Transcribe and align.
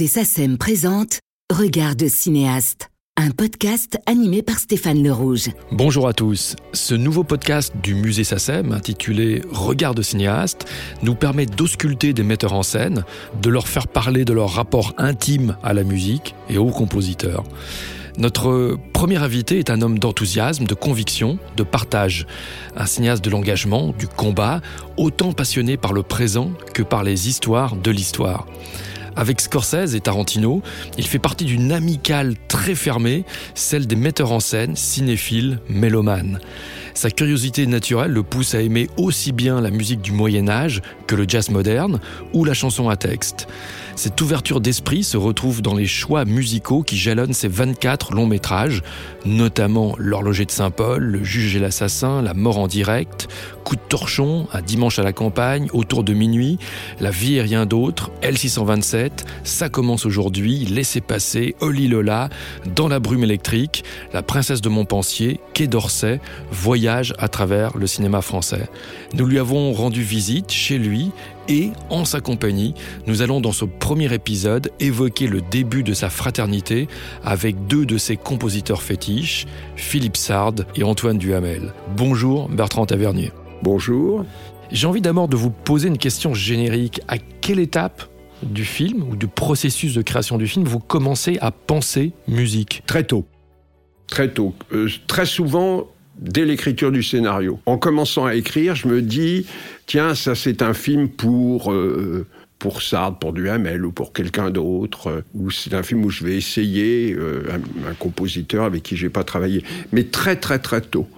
Musée 0.00 0.24
SACEM 0.24 0.56
présente 0.56 1.18
Regard 1.52 1.94
de 1.94 2.08
cinéaste, 2.08 2.88
un 3.18 3.32
podcast 3.32 3.98
animé 4.06 4.40
par 4.40 4.58
Stéphane 4.58 5.02
Le 5.02 5.12
Rouge. 5.12 5.50
Bonjour 5.72 6.08
à 6.08 6.14
tous. 6.14 6.56
Ce 6.72 6.94
nouveau 6.94 7.22
podcast 7.22 7.74
du 7.82 7.94
musée 7.94 8.24
SACEM, 8.24 8.72
intitulé 8.72 9.42
Regard 9.50 9.94
de 9.94 10.00
cinéaste, 10.00 10.64
nous 11.02 11.14
permet 11.14 11.44
d'ausculter 11.44 12.14
des 12.14 12.22
metteurs 12.22 12.54
en 12.54 12.62
scène, 12.62 13.04
de 13.42 13.50
leur 13.50 13.68
faire 13.68 13.88
parler 13.88 14.24
de 14.24 14.32
leur 14.32 14.48
rapport 14.48 14.94
intime 14.96 15.58
à 15.62 15.74
la 15.74 15.84
musique 15.84 16.34
et 16.48 16.56
aux 16.56 16.70
compositeurs. 16.70 17.44
Notre 18.16 18.78
premier 18.94 19.18
invité 19.18 19.58
est 19.58 19.68
un 19.68 19.82
homme 19.82 19.98
d'enthousiasme, 19.98 20.64
de 20.64 20.74
conviction, 20.74 21.38
de 21.58 21.62
partage. 21.62 22.26
Un 22.74 22.86
cinéaste 22.86 23.22
de 23.22 23.28
l'engagement, 23.28 23.92
du 23.98 24.08
combat, 24.08 24.62
autant 24.96 25.34
passionné 25.34 25.76
par 25.76 25.92
le 25.92 26.02
présent 26.02 26.52
que 26.72 26.82
par 26.82 27.04
les 27.04 27.28
histoires 27.28 27.76
de 27.76 27.90
l'histoire. 27.90 28.46
Avec 29.16 29.40
Scorsese 29.40 29.94
et 29.94 30.00
Tarantino, 30.00 30.62
il 30.98 31.06
fait 31.06 31.18
partie 31.18 31.44
d'une 31.44 31.72
amicale 31.72 32.34
très 32.48 32.74
fermée, 32.74 33.24
celle 33.54 33.86
des 33.86 33.96
metteurs 33.96 34.32
en 34.32 34.40
scène, 34.40 34.76
cinéphiles, 34.76 35.58
mélomanes. 35.68 36.40
Sa 36.94 37.10
curiosité 37.10 37.66
naturelle 37.66 38.10
le 38.10 38.22
pousse 38.22 38.54
à 38.54 38.60
aimer 38.60 38.88
aussi 38.96 39.32
bien 39.32 39.60
la 39.60 39.70
musique 39.70 40.00
du 40.00 40.12
Moyen 40.12 40.48
Âge 40.48 40.82
que 41.06 41.14
le 41.14 41.24
jazz 41.26 41.50
moderne 41.50 42.00
ou 42.32 42.44
la 42.44 42.54
chanson 42.54 42.88
à 42.88 42.96
texte. 42.96 43.46
Cette 44.02 44.18
ouverture 44.22 44.62
d'esprit 44.62 45.04
se 45.04 45.18
retrouve 45.18 45.60
dans 45.60 45.74
les 45.74 45.86
choix 45.86 46.24
musicaux 46.24 46.82
qui 46.82 46.96
jalonnent 46.96 47.34
ses 47.34 47.48
24 47.48 48.14
longs 48.14 48.24
métrages, 48.24 48.82
notamment 49.26 49.94
L'horloger 49.98 50.46
de 50.46 50.50
Saint-Paul, 50.50 51.02
Le 51.02 51.22
juge 51.22 51.54
et 51.56 51.58
l'assassin, 51.58 52.22
La 52.22 52.32
mort 52.32 52.56
en 52.56 52.66
direct, 52.66 53.28
Coup 53.62 53.76
de 53.76 53.80
torchon, 53.90 54.48
Un 54.54 54.62
dimanche 54.62 54.98
à 54.98 55.02
la 55.02 55.12
campagne, 55.12 55.68
Autour 55.74 56.02
de 56.02 56.14
minuit, 56.14 56.58
La 56.98 57.10
vie 57.10 57.34
et 57.34 57.42
rien 57.42 57.66
d'autre, 57.66 58.10
L627, 58.22 59.10
Ça 59.44 59.68
commence 59.68 60.06
aujourd'hui, 60.06 60.64
Laissez 60.64 61.02
passer, 61.02 61.54
Oli 61.60 61.86
Lola, 61.86 62.30
Dans 62.74 62.88
la 62.88 63.00
brume 63.00 63.24
électrique, 63.24 63.84
La 64.14 64.22
princesse 64.22 64.62
de 64.62 64.70
Montpensier, 64.70 65.40
Quai 65.52 65.66
d'Orsay, 65.66 66.20
Voyage 66.50 67.12
à 67.18 67.28
travers 67.28 67.76
le 67.76 67.86
cinéma 67.86 68.22
français. 68.22 68.66
Nous 69.12 69.26
lui 69.26 69.38
avons 69.38 69.74
rendu 69.74 70.02
visite 70.02 70.50
chez 70.50 70.78
lui 70.78 71.10
et, 71.48 71.70
en 71.88 72.04
sa 72.04 72.20
compagnie, 72.20 72.74
nous 73.06 73.22
allons 73.22 73.40
dans 73.40 73.52
ce 73.52 73.64
premier 73.64 74.12
épisode 74.12 74.70
évoquer 74.80 75.26
le 75.26 75.40
début 75.40 75.82
de 75.82 75.92
sa 75.92 76.10
fraternité 76.10 76.88
avec 77.24 77.66
deux 77.66 77.86
de 77.86 77.98
ses 77.98 78.16
compositeurs 78.16 78.82
fétiches, 78.82 79.46
Philippe 79.76 80.16
Sard 80.16 80.54
et 80.76 80.84
Antoine 80.84 81.18
Duhamel. 81.18 81.72
Bonjour 81.96 82.48
Bertrand 82.48 82.86
Tavernier. 82.86 83.32
Bonjour. 83.62 84.24
J'ai 84.70 84.86
envie 84.86 85.00
d'abord 85.00 85.28
de 85.28 85.36
vous 85.36 85.50
poser 85.50 85.88
une 85.88 85.98
question 85.98 86.34
générique. 86.34 87.00
À 87.08 87.18
quelle 87.18 87.58
étape 87.58 88.02
du 88.42 88.64
film 88.64 89.02
ou 89.02 89.16
du 89.16 89.26
processus 89.26 89.94
de 89.94 90.02
création 90.02 90.38
du 90.38 90.46
film 90.46 90.64
vous 90.64 90.78
commencez 90.78 91.38
à 91.40 91.50
penser 91.50 92.12
musique? 92.28 92.82
Très 92.86 93.04
tôt. 93.04 93.26
Très 94.06 94.32
tôt. 94.32 94.54
Euh, 94.72 94.88
très 95.06 95.26
souvent, 95.26 95.88
dès 96.20 96.44
l'écriture 96.44 96.92
du 96.92 97.02
scénario. 97.02 97.58
En 97.66 97.78
commençant 97.78 98.26
à 98.26 98.34
écrire, 98.34 98.74
je 98.74 98.86
me 98.86 99.02
dis, 99.02 99.46
tiens, 99.86 100.14
ça 100.14 100.34
c'est 100.34 100.62
un 100.62 100.74
film 100.74 101.08
pour... 101.08 101.72
Euh, 101.72 102.26
pour 102.58 102.82
Sartre, 102.82 103.18
pour 103.18 103.32
Duhamel 103.32 103.86
ou 103.86 103.90
pour 103.90 104.12
quelqu'un 104.12 104.50
d'autre, 104.50 105.06
euh, 105.06 105.20
ou 105.32 105.50
c'est 105.50 105.72
un 105.72 105.82
film 105.82 106.04
où 106.04 106.10
je 106.10 106.22
vais 106.22 106.36
essayer 106.36 107.14
euh, 107.14 107.42
un, 107.88 107.94
compositeur 107.94 108.64
avec 108.64 108.82
qui 108.82 108.98
j'ai 108.98 109.08
pas 109.08 109.24
travaillé, 109.24 109.64
mais 109.92 110.04
très 110.04 110.36
très 110.36 110.58
très 110.58 110.82
tôt. 110.82 111.08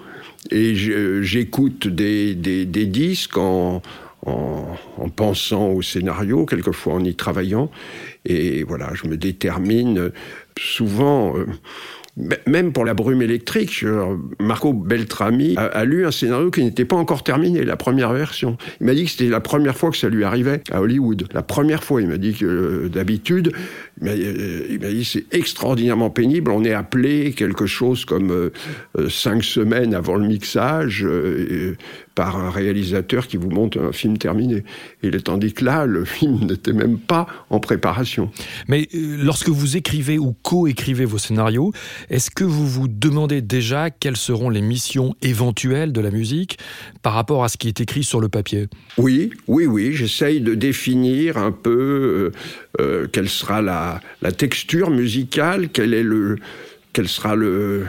Et 0.53 0.77
j'écoute 1.23 1.89
des, 1.89 2.37
des, 2.37 2.65
des, 2.65 2.87
disques 2.87 3.39
en, 3.39 3.83
en, 4.25 4.77
en, 4.99 5.09
pensant 5.09 5.71
au 5.71 5.83
scénario, 5.83 6.47
quelquefois 6.47 6.95
en 6.95 7.05
y 7.05 7.17
travaillant, 7.17 7.73
et 8.25 8.63
voilà, 8.63 8.93
je 8.95 9.09
me 9.09 9.17
détermine 9.17 10.13
souvent. 10.57 11.35
Même 12.47 12.73
pour 12.73 12.85
la 12.85 12.93
brume 12.93 13.23
électrique, 13.23 13.83
Marco 14.39 14.75
Beltrami 14.75 15.57
a, 15.57 15.85
lu 15.87 16.05
un 16.05 16.11
scénario 16.11 16.51
qui 16.51 16.63
n'était 16.63 16.85
pas 16.85 16.97
encore 16.97 17.25
terminé, 17.25 17.65
la 17.65 17.77
première 17.77 18.13
version. 18.13 18.59
Il 18.81 18.87
m'a 18.87 18.95
dit 18.95 19.07
que 19.07 19.11
c'était 19.11 19.31
la 19.31 19.41
première 19.41 19.79
fois 19.79 19.91
que 19.91 19.97
ça 19.97 20.11
lui 20.11 20.23
arrivait 20.23 20.63
à 20.71 20.83
Hollywood. 20.83 21.27
La 21.33 21.43
première 21.43 21.83
fois, 21.83 22.03
il 22.03 22.09
m'a 22.09 22.19
dit 22.19 22.35
que 22.35 22.45
euh, 22.45 22.89
d'habitude, 22.91 23.55
euh, 24.03 24.67
il 24.69 24.79
m'a 24.81 24.89
dit 24.89 25.07
c'est 25.07 25.25
extraordinairement 25.35 26.11
pénible. 26.11 26.51
On 26.51 26.65
est 26.65 26.75
appelé 26.75 27.33
quelque 27.33 27.65
chose 27.65 28.05
comme 28.05 28.31
euh, 28.31 29.09
cinq 29.09 29.43
semaines 29.43 29.95
avant 29.95 30.17
le 30.17 30.27
mixage 30.27 31.07
par 32.15 32.37
un 32.37 32.51
réalisateur 32.51 33.27
qui 33.27 33.37
vous 33.37 33.51
montre 33.51 33.81
un 33.81 33.93
film 33.93 34.19
terminé. 34.19 34.65
Et 35.03 35.11
tandis 35.11 35.53
que 35.53 35.65
là, 35.65 35.87
le 35.87 36.05
film 36.13 36.47
n'était 36.47 36.73
même 36.73 36.99
pas 36.99 37.27
en 37.51 37.61
préparation. 37.61 38.31
Mais 38.69 38.89
lorsque 38.93 39.49
vous 39.49 39.77
écrivez 39.77 40.19
ou 40.19 40.35
co-écrivez 40.43 41.05
vos 41.05 41.19
scénarios, 41.19 41.73
est-ce 42.11 42.31
que 42.31 42.45
vous 42.45 42.67
vous 42.67 42.89
demandez 42.89 43.43
déjà 43.43 43.91
quelles 43.91 44.17
seront 44.17 44.51
les 44.51 44.61
missions 44.63 45.15
éventuelles 45.23 45.93
de 45.93 46.01
la 46.01 46.11
musique 46.11 46.59
par 47.03 47.15
rapport 47.15 47.45
à 47.45 47.49
ce 47.49 47.57
qui 47.57 47.69
est 47.69 47.81
écrit 47.81 48.05
sur 48.05 48.21
le 48.21 48.29
papier? 48.29 48.69
Oui, 48.99 49.31
oui, 49.47 49.67
oui. 49.67 49.93
J'essaye 49.93 50.41
de 50.41 50.55
définir 50.55 51.39
un 51.39 51.53
peu 51.53 52.33
euh, 52.33 52.33
euh, 52.81 53.07
quelle 53.13 53.29
sera 53.29 53.63
la, 53.63 54.01
texture 54.33 54.91
musicale, 54.91 55.69
quel 55.73 55.95
est 55.95 56.03
le, 56.03 56.39
quel 56.93 57.09
sera 57.09 57.35
le 57.35 57.87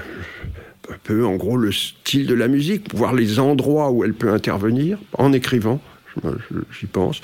un 0.89 0.97
peu 1.03 1.25
en 1.25 1.35
gros 1.35 1.57
le 1.57 1.71
style 1.71 2.27
de 2.27 2.33
la 2.33 2.47
musique, 2.47 2.94
voir 2.94 3.13
les 3.13 3.39
endroits 3.39 3.91
où 3.91 4.03
elle 4.03 4.13
peut 4.13 4.29
intervenir 4.29 4.97
en 5.13 5.33
écrivant, 5.33 5.81
j'y 6.79 6.85
pense. 6.85 7.21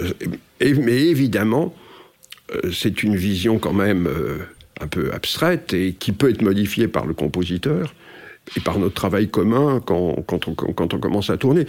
Euh, 0.00 0.12
mais 0.60 1.06
évidemment, 1.06 1.74
c'est 2.72 3.02
une 3.02 3.16
vision 3.16 3.58
quand 3.58 3.72
même 3.72 4.08
un 4.80 4.86
peu 4.86 5.12
abstraite 5.12 5.72
et 5.72 5.94
qui 5.94 6.12
peut 6.12 6.30
être 6.30 6.42
modifiée 6.42 6.88
par 6.88 7.06
le 7.06 7.14
compositeur 7.14 7.94
et 8.56 8.60
par 8.60 8.78
notre 8.78 8.94
travail 8.94 9.28
commun 9.28 9.80
quand, 9.84 10.22
quand, 10.26 10.48
on, 10.48 10.54
quand 10.54 10.94
on, 10.94 10.98
commence 10.98 11.30
à 11.30 11.36
tourner. 11.36 11.66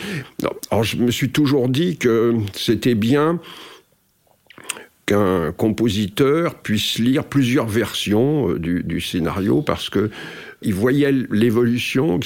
Alors 0.71 0.83
je 0.83 0.97
me 0.97 1.11
suis 1.11 1.29
toujours 1.29 1.69
dit 1.69 1.97
que 1.97 2.35
c'était 2.53 2.95
bien 2.95 3.39
qu'un 5.05 5.51
compositeur 5.51 6.55
puisse 6.55 6.97
lire 6.97 7.25
plusieurs 7.25 7.67
versions 7.67 8.51
euh, 8.51 8.59
du 8.59 9.01
scénario 9.01 9.61
parce 9.61 9.89
que 9.89 10.09
il 10.63 10.73
voyait 10.73 11.11
l'évolution. 11.31 12.19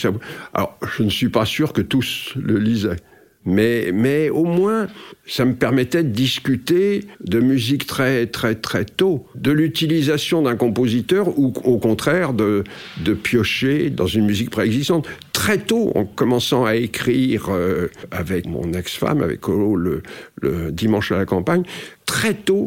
Alors 0.54 0.78
je 0.98 1.04
ne 1.04 1.10
suis 1.10 1.30
pas 1.30 1.46
sûr 1.46 1.74
que 1.74 1.82
tous 1.82 2.34
le 2.36 2.58
lisaient. 2.58 2.98
Mais, 3.46 3.92
mais 3.94 4.30
au 4.30 4.44
moins, 4.44 4.88
ça 5.26 5.46
me 5.46 5.56
permettait 5.56 6.04
de 6.04 6.10
discuter 6.10 7.06
de 7.24 7.40
musique 7.40 7.88
très, 7.88 8.28
très, 8.28 8.56
très 8.56 8.84
tôt, 8.84 9.26
de 9.36 9.52
l'utilisation 9.52 10.42
d'un 10.42 10.58
compositeur 10.58 11.40
ou 11.40 11.54
au 11.64 11.78
contraire 11.78 12.34
de, 12.34 12.66
de 13.06 13.14
piocher 13.14 13.90
dans 13.90 14.06
une 14.06 14.26
musique 14.26 14.50
préexistante. 14.50 15.08
Très 15.32 15.60
tôt, 15.60 15.94
en 15.96 16.04
commençant 16.04 16.66
à 16.66 16.76
écrire 16.76 17.46
euh, 17.50 17.88
avec 18.12 18.48
mon 18.48 18.74
ex-femme, 18.74 19.22
avec 19.22 19.40
Colo, 19.40 19.78
le, 19.78 20.04
le 20.42 20.74
dimanche 20.74 21.14
à 21.14 21.18
la 21.18 21.26
campagne, 21.26 21.64
très 22.06 22.34
tôt, 22.34 22.66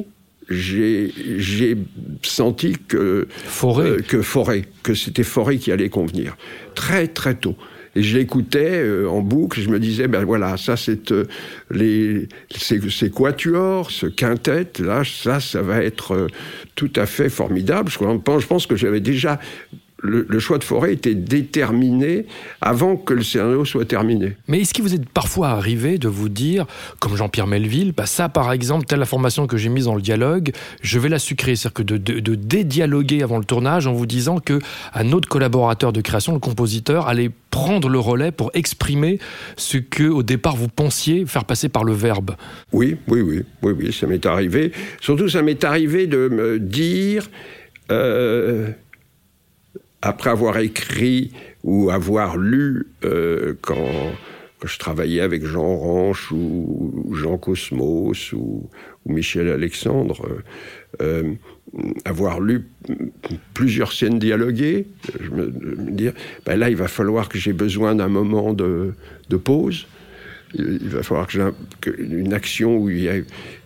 j'ai 0.50 1.77
senti 2.22 2.77
que 2.88 3.27
Forêt. 3.31 3.91
Euh, 3.91 3.99
que 4.00 4.22
Forêt, 4.22 4.65
que 4.83 4.94
c'était 4.94 5.22
Forêt 5.22 5.59
qui 5.59 5.72
allait 5.72 5.88
convenir. 5.88 6.37
Très 6.75 7.06
très 7.06 7.34
tôt. 7.34 7.56
Et 7.97 8.03
je 8.03 8.19
l'écoutais 8.19 8.83
euh, 8.83 9.09
en 9.09 9.21
boucle, 9.21 9.60
je 9.60 9.69
me 9.69 9.81
disais, 9.81 10.06
ben 10.06 10.25
voilà, 10.25 10.56
ça 10.56 10.77
c'est 10.77 11.10
euh, 11.10 11.25
les, 11.71 12.28
ces, 12.55 13.10
quatuors, 13.10 13.91
ce 13.91 14.07
quintet, 14.07 14.69
là, 14.78 15.03
ça, 15.04 15.41
ça 15.41 15.60
va 15.60 15.83
être 15.83 16.15
euh, 16.15 16.27
tout 16.77 16.92
à 16.95 17.07
fait 17.07 17.28
formidable. 17.28 17.91
Je 17.91 17.98
je 17.98 18.47
pense 18.47 18.66
que 18.66 18.77
j'avais 18.77 19.01
déjà 19.01 19.41
le, 20.03 20.39
choix 20.39 20.59
de 20.59 20.65
forêt 20.65 20.93
était 20.93 21.15
déterminé 21.15 22.27
avant 22.61 22.97
que 22.97 23.15
le 23.15 23.23
scénario 23.23 23.65
soit 23.65 23.85
terminé. 23.85 24.37
Mais 24.49 24.61
est-ce 24.61 24.73
qu'il 24.73 24.83
vous 24.83 24.95
est 24.95 25.09
parfois 25.09 25.49
arrivé 25.49 25.99
de 25.99 26.09
vous 26.09 26.29
dire, 26.29 26.67
comme 26.99 27.17
Jean-Pierre 27.17 27.47
Melville, 27.47 27.93
bah 27.93 28.07
ça 28.07 28.29
par 28.29 28.53
exemple, 28.53 28.87
telle 28.87 29.03
information 29.03 29.47
que 29.47 29.57
j'ai 29.57 29.69
mise 29.69 29.85
dans 29.85 29.95
le 29.95 30.03
dialogue, 30.03 30.53
je 30.83 30.99
vais 30.99 31.09
la 31.09 31.19
sucrer, 31.19 31.57
c'est-à-dire 31.57 31.75
que 31.75 31.83
de, 31.83 31.97
de, 31.99 32.35
dédialoguer 32.35 33.23
avant 33.23 33.39
le 33.39 33.45
tournage 33.45 33.87
en 33.87 33.93
vous 33.93 34.07
disant 34.07 34.39
que 34.39 34.59
un 34.95 35.13
autre 35.13 35.29
collaborateur 35.29 35.93
de 35.93 36.01
création, 36.01 36.33
le 36.33 36.39
compositeur, 36.39 37.09
allait 37.09 37.31
prendre 37.51 37.89
le 37.89 37.99
relais 37.99 38.33
pour 38.33 38.51
exprimer 38.55 39.19
ce 39.57 39.79
que 39.79 40.05
au 40.05 40.23
départ 40.23 40.57
vous 40.57 40.69
pensiez 40.69 41.27
faire 41.27 41.45
passer 41.45 41.69
par 41.69 41.85
le 41.85 41.93
verbe. 41.93 42.37
Oui, 42.73 42.97
oui, 43.09 43.21
oui, 43.21 43.43
oui, 43.63 43.73
oui, 43.79 43.93
ça 43.93 44.07
m'est 44.07 44.25
arrivé. 44.25 44.73
Surtout, 45.01 45.29
ça 45.29 45.43
m'est 45.43 45.65
arrivé 45.65 46.07
de 46.07 46.29
me 46.29 46.59
dire. 46.59 47.29
Euh, 47.91 48.69
après 50.03 50.31
avoir 50.31 50.59
écrit 50.59 51.33
ou 51.63 51.91
avoir 51.91 52.37
lu 52.37 52.87
euh, 53.05 53.55
quand, 53.61 54.13
je 54.65 54.79
travaillais 54.79 55.21
avec 55.21 55.45
Jean 55.45 55.77
Ranch 55.77 56.31
ou, 56.33 57.15
Jean 57.15 57.39
Cosmos 57.39 58.33
ou, 58.33 58.69
Michel 59.07 59.49
Alexandre, 59.49 60.27
euh, 61.01 61.03
euh 61.03 61.35
avoir 62.05 62.41
lu 62.41 62.67
plusieurs 63.55 63.93
scènes 63.93 64.19
dialoguées, 64.19 64.89
je 65.21 65.31
me, 65.31 65.47
me 65.47 65.91
dire, 65.93 66.13
ben 66.45 66.57
là 66.57 66.69
il 66.69 66.75
va 66.75 66.89
falloir 66.89 67.29
que 67.29 67.39
j'ai 67.39 67.53
besoin 67.53 67.95
d'un 67.95 68.09
moment 68.09 68.53
de, 68.53 68.93
pause. 69.45 69.87
il 70.55 70.89
va 70.89 71.05
falloir 71.05 71.29
que 71.29 71.33
j'ai 71.33 72.03
une 72.03 72.33
action 72.33 72.77
où 72.77 72.91
il 72.91 73.03
y 73.03 73.09
a 73.09 73.15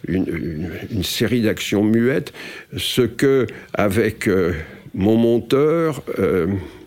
une, 0.06 1.02
série 1.02 1.40
d'actions 1.40 1.82
muettes, 1.82 2.34
ce 2.76 3.02
que 3.02 3.46
avec 3.72 4.28
euh, 4.28 4.52
mon 4.94 5.16
monteur 5.16 6.02
euh, 6.18 6.46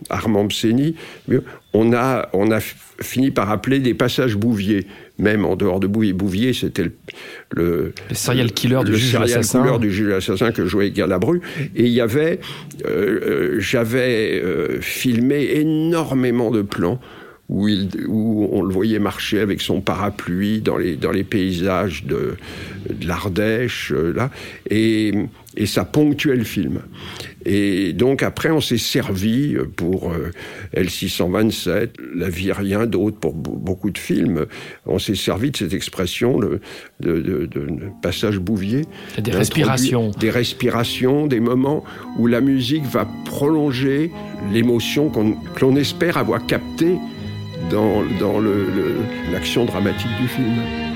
Armand 0.09 0.45
Bseni, 0.45 0.95
on 1.73 1.93
a, 1.93 2.29
on 2.33 2.51
a 2.51 2.59
fini 2.59 3.31
par 3.31 3.51
appeler 3.51 3.79
des 3.79 3.93
passages 3.93 4.35
Bouvier. 4.35 4.87
Même 5.19 5.45
en 5.45 5.55
dehors 5.55 5.79
de 5.79 5.87
Bouvier, 5.87 6.13
Bouvier, 6.13 6.53
c'était 6.53 6.83
le, 6.83 6.93
le, 7.51 7.93
serial 8.13 8.51
killer 8.51 8.79
du 8.85 8.95
juge 8.95 9.15
assassin. 9.15 9.77
du 9.79 9.91
juge 9.91 10.13
assassin 10.13 10.51
que 10.51 10.65
jouait 10.65 10.91
Galabru. 10.91 11.41
Et 11.75 11.85
il 11.85 11.91
y 11.91 12.01
avait, 12.01 12.39
euh, 12.85 13.59
j'avais 13.59 14.41
filmé 14.79 15.49
énormément 15.55 16.51
de 16.51 16.61
plans 16.61 16.99
où, 17.49 17.67
il, 17.67 17.89
où, 18.07 18.49
on 18.51 18.61
le 18.61 18.73
voyait 18.73 18.99
marcher 18.99 19.39
avec 19.39 19.61
son 19.61 19.81
parapluie 19.81 20.61
dans 20.61 20.77
les, 20.77 20.95
dans 20.95 21.11
les 21.11 21.23
paysages 21.23 22.05
de, 22.05 22.35
de 22.89 23.07
l'Ardèche, 23.07 23.91
euh, 23.95 24.13
là, 24.13 24.29
et, 24.69 25.13
et, 25.57 25.65
ça 25.65 25.83
ponctuait 25.83 26.35
le 26.35 26.43
film. 26.43 26.81
Et 27.45 27.93
donc 27.93 28.23
après, 28.23 28.49
on 28.49 28.61
s'est 28.61 28.77
servi 28.77 29.55
pour 29.75 30.11
euh, 30.11 30.31
L627, 30.75 31.89
La 32.15 32.29
vie 32.29 32.51
rien 32.51 32.85
d'autre, 32.85 33.17
pour 33.19 33.33
beaucoup 33.33 33.89
de 33.89 33.97
films, 33.97 34.45
on 34.85 34.99
s'est 34.99 35.15
servi 35.15 35.51
de 35.51 35.57
cette 35.57 35.73
expression 35.73 36.39
de, 36.39 36.59
de, 36.99 37.19
de, 37.45 37.67
passage 38.01 38.39
bouvier. 38.39 38.83
Des 39.17 39.31
respirations. 39.31 40.11
Des 40.19 40.29
respirations, 40.29 41.27
des 41.27 41.39
moments 41.39 41.83
où 42.17 42.27
la 42.27 42.41
musique 42.41 42.85
va 42.85 43.07
prolonger 43.25 44.11
l'émotion 44.51 45.09
qu'on 45.09 45.35
l'on 45.61 45.75
espère 45.75 46.17
avoir 46.17 46.45
captée 46.45 46.95
dans, 47.69 48.03
dans 48.19 48.41
l'action 49.31 49.65
dramatique 49.65 50.11
du 50.21 50.27
film. 50.27 50.86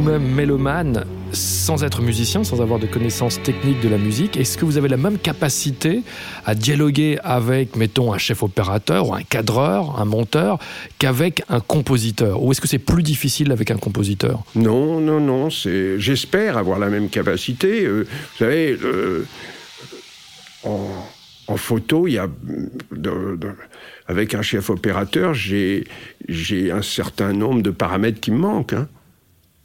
Vous-même 0.00 0.34
mélomane 0.34 1.04
sans 1.32 1.84
être 1.84 2.00
musicien, 2.00 2.42
sans 2.42 2.62
avoir 2.62 2.78
de 2.78 2.86
connaissances 2.86 3.42
techniques 3.42 3.80
de 3.80 3.88
la 3.90 3.98
musique. 3.98 4.38
Est-ce 4.38 4.56
que 4.56 4.64
vous 4.64 4.78
avez 4.78 4.88
la 4.88 4.96
même 4.96 5.18
capacité 5.18 6.02
à 6.46 6.54
dialoguer 6.54 7.18
avec, 7.22 7.76
mettons, 7.76 8.12
un 8.14 8.18
chef 8.18 8.42
opérateur 8.42 9.08
ou 9.08 9.14
un 9.14 9.22
cadreur, 9.22 10.00
un 10.00 10.06
monteur, 10.06 10.58
qu'avec 10.98 11.42
un 11.50 11.60
compositeur? 11.60 12.42
Ou 12.42 12.50
est-ce 12.50 12.62
que 12.62 12.68
c'est 12.68 12.78
plus 12.78 13.02
difficile 13.02 13.52
avec 13.52 13.70
un 13.70 13.76
compositeur? 13.76 14.42
Non, 14.54 15.00
non, 15.00 15.20
non. 15.20 15.50
J'espère 15.50 16.56
avoir 16.56 16.78
la 16.78 16.88
même 16.88 17.10
capacité. 17.10 17.84
Euh, 17.84 18.04
vous 18.04 18.38
savez, 18.38 18.78
en, 20.64 21.56
photo, 21.56 22.06
il 22.06 22.14
y 22.14 22.18
a... 22.18 22.26
avec 24.06 24.34
un 24.34 24.42
chef 24.42 24.70
opérateur, 24.70 25.34
j'ai 25.34 25.84
un 26.72 26.82
certain 26.82 27.34
nombre 27.34 27.60
de 27.60 27.70
paramètres 27.70 28.20
qui 28.20 28.30
me 28.30 28.38
manquent. 28.38 28.72
Hein 28.72 28.88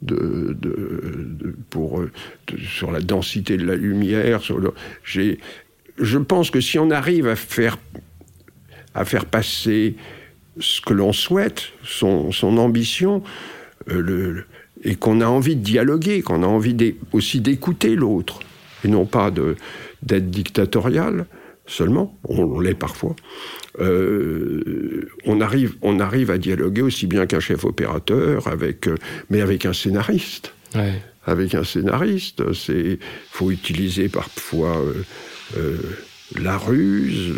de, 0.01 0.55
pour, 1.69 2.01
euh, 2.01 2.11
sur 2.57 2.91
la 2.91 2.99
densité 2.99 3.57
de 3.57 3.65
la 3.65 3.75
lumière. 3.75 4.41
Je 5.03 6.17
pense 6.17 6.51
que 6.51 6.61
si 6.61 6.77
on 6.79 6.91
arrive 6.91 7.27
à 7.27 7.35
faire, 7.35 7.77
à 8.93 9.05
faire 9.05 9.25
passer 9.25 9.95
ce 10.59 10.81
que 10.81 10.93
l'on 10.93 11.13
souhaite, 11.13 11.63
son, 11.83 12.31
son 12.31 12.57
ambition, 12.57 13.23
euh, 13.89 14.01
le, 14.01 14.45
et 14.83 14.95
qu'on 14.95 15.21
a 15.21 15.25
envie 15.25 15.55
de 15.55 15.63
dialoguer, 15.63 16.21
qu'on 16.21 16.43
a 16.43 16.47
envie 16.47 16.95
aussi 17.11 17.41
d'écouter 17.41 17.95
l'autre, 17.95 18.39
et 18.83 18.87
non 18.87 19.05
pas 19.05 19.31
d'être 19.31 20.29
dictatorial 20.29 21.25
seulement, 21.67 22.17
on 22.27 22.59
l'est 22.59 22.75
parfois, 22.75 23.15
euh, 23.79 25.09
on, 25.25 25.41
arrive, 25.41 25.75
on 25.81 25.99
arrive 25.99 26.31
à 26.31 26.37
dialoguer 26.37 26.81
aussi 26.81 27.07
bien 27.07 27.25
qu'un 27.25 27.39
chef 27.39 27.65
opérateur, 27.65 28.47
avec, 28.47 28.87
euh, 28.87 28.95
mais 29.29 29.41
avec 29.41 29.65
un 29.65 29.73
scénariste. 29.73 30.53
Avec 31.25 31.55
un 31.55 31.63
scénariste, 31.63 32.53
c'est 32.53 32.99
faut 33.31 33.49
utiliser 33.49 34.09
parfois 34.09 34.81
euh, 35.57 35.77
la 36.37 36.57
ruse, 36.57 37.33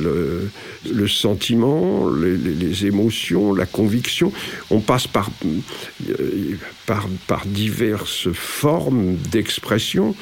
le, 0.91 1.07
sentiment, 1.07 2.09
les, 2.09 2.85
émotions, 2.85 3.53
la 3.53 3.65
conviction. 3.65 4.33
On 4.71 4.79
passe 4.79 5.07
par, 5.07 5.29
par, 6.85 7.07
par 7.27 7.45
diverses 7.45 8.29
formes 8.33 9.15
d'expression, 9.31 10.15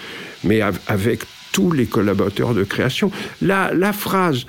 mais 0.44 0.62
avec 0.62 1.24
tous 1.56 1.72
les 1.72 1.86
collaborateurs 1.86 2.54
de 2.54 2.66
création. 2.66 3.12
La, 3.42 3.94
phrase 3.94 4.46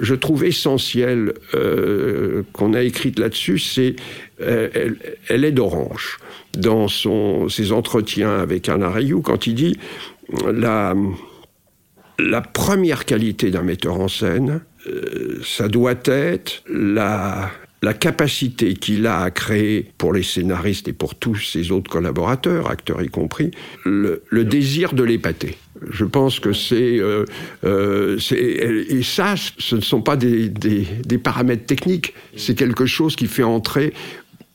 je 0.00 0.14
trouve 0.14 0.44
essentielle 0.44 1.34
euh, 1.54 2.42
qu'on 2.52 2.74
a 2.74 2.82
écrite 2.82 3.18
là-dessus, 3.18 3.58
c'est 3.58 3.96
euh, 4.40 4.90
elle, 5.28 5.44
est 5.44 5.52
d'Orange 5.52 6.18
dans 6.56 6.88
son, 6.88 7.48
ses 7.48 7.72
entretiens 7.72 8.38
avec 8.38 8.68
Alain 8.68 8.90
Rayou 8.90 9.20
quand 9.20 9.46
il 9.46 9.54
dit 9.54 9.76
la, 10.52 10.94
première 12.52 13.04
qualité 13.04 13.50
d'un 13.50 13.62
metteur 13.62 14.00
en 14.00 14.08
scène, 14.08 14.62
euh, 14.86 15.40
ça 15.44 15.68
doit 15.68 15.94
être 16.04 16.62
la, 16.68 17.50
la 17.82 17.94
capacité 17.94 18.74
qu'il 18.74 19.06
a 19.06 19.22
à 19.22 19.30
créer 19.30 19.90
pour 19.96 20.12
les 20.12 20.22
scénaristes 20.22 20.88
et 20.88 20.92
pour 20.92 21.14
tous 21.14 21.36
ses 21.36 21.70
autres 21.70 21.90
collaborateurs, 21.90 22.70
acteurs 22.70 23.02
y 23.02 23.08
compris, 23.08 23.50
le, 23.84 24.22
le 24.28 24.44
désir 24.44 24.92
de 24.92 25.02
l'épater. 25.02 25.56
Je 25.90 26.04
pense 26.04 26.40
que 26.40 26.52
c'est... 26.52 26.98
Euh, 26.98 27.24
euh, 27.64 28.18
et 28.30 29.02
ça, 29.02 29.34
ce 29.36 29.76
ne 29.76 29.80
sont 29.80 30.02
pas 30.02 30.16
des, 30.16 30.50
des, 30.50 30.86
des 31.04 31.18
paramètres 31.18 31.64
techniques, 31.64 32.12
c'est 32.36 32.54
quelque 32.54 32.84
chose 32.84 33.16
qui 33.16 33.26
fait 33.26 33.42
entrer 33.42 33.94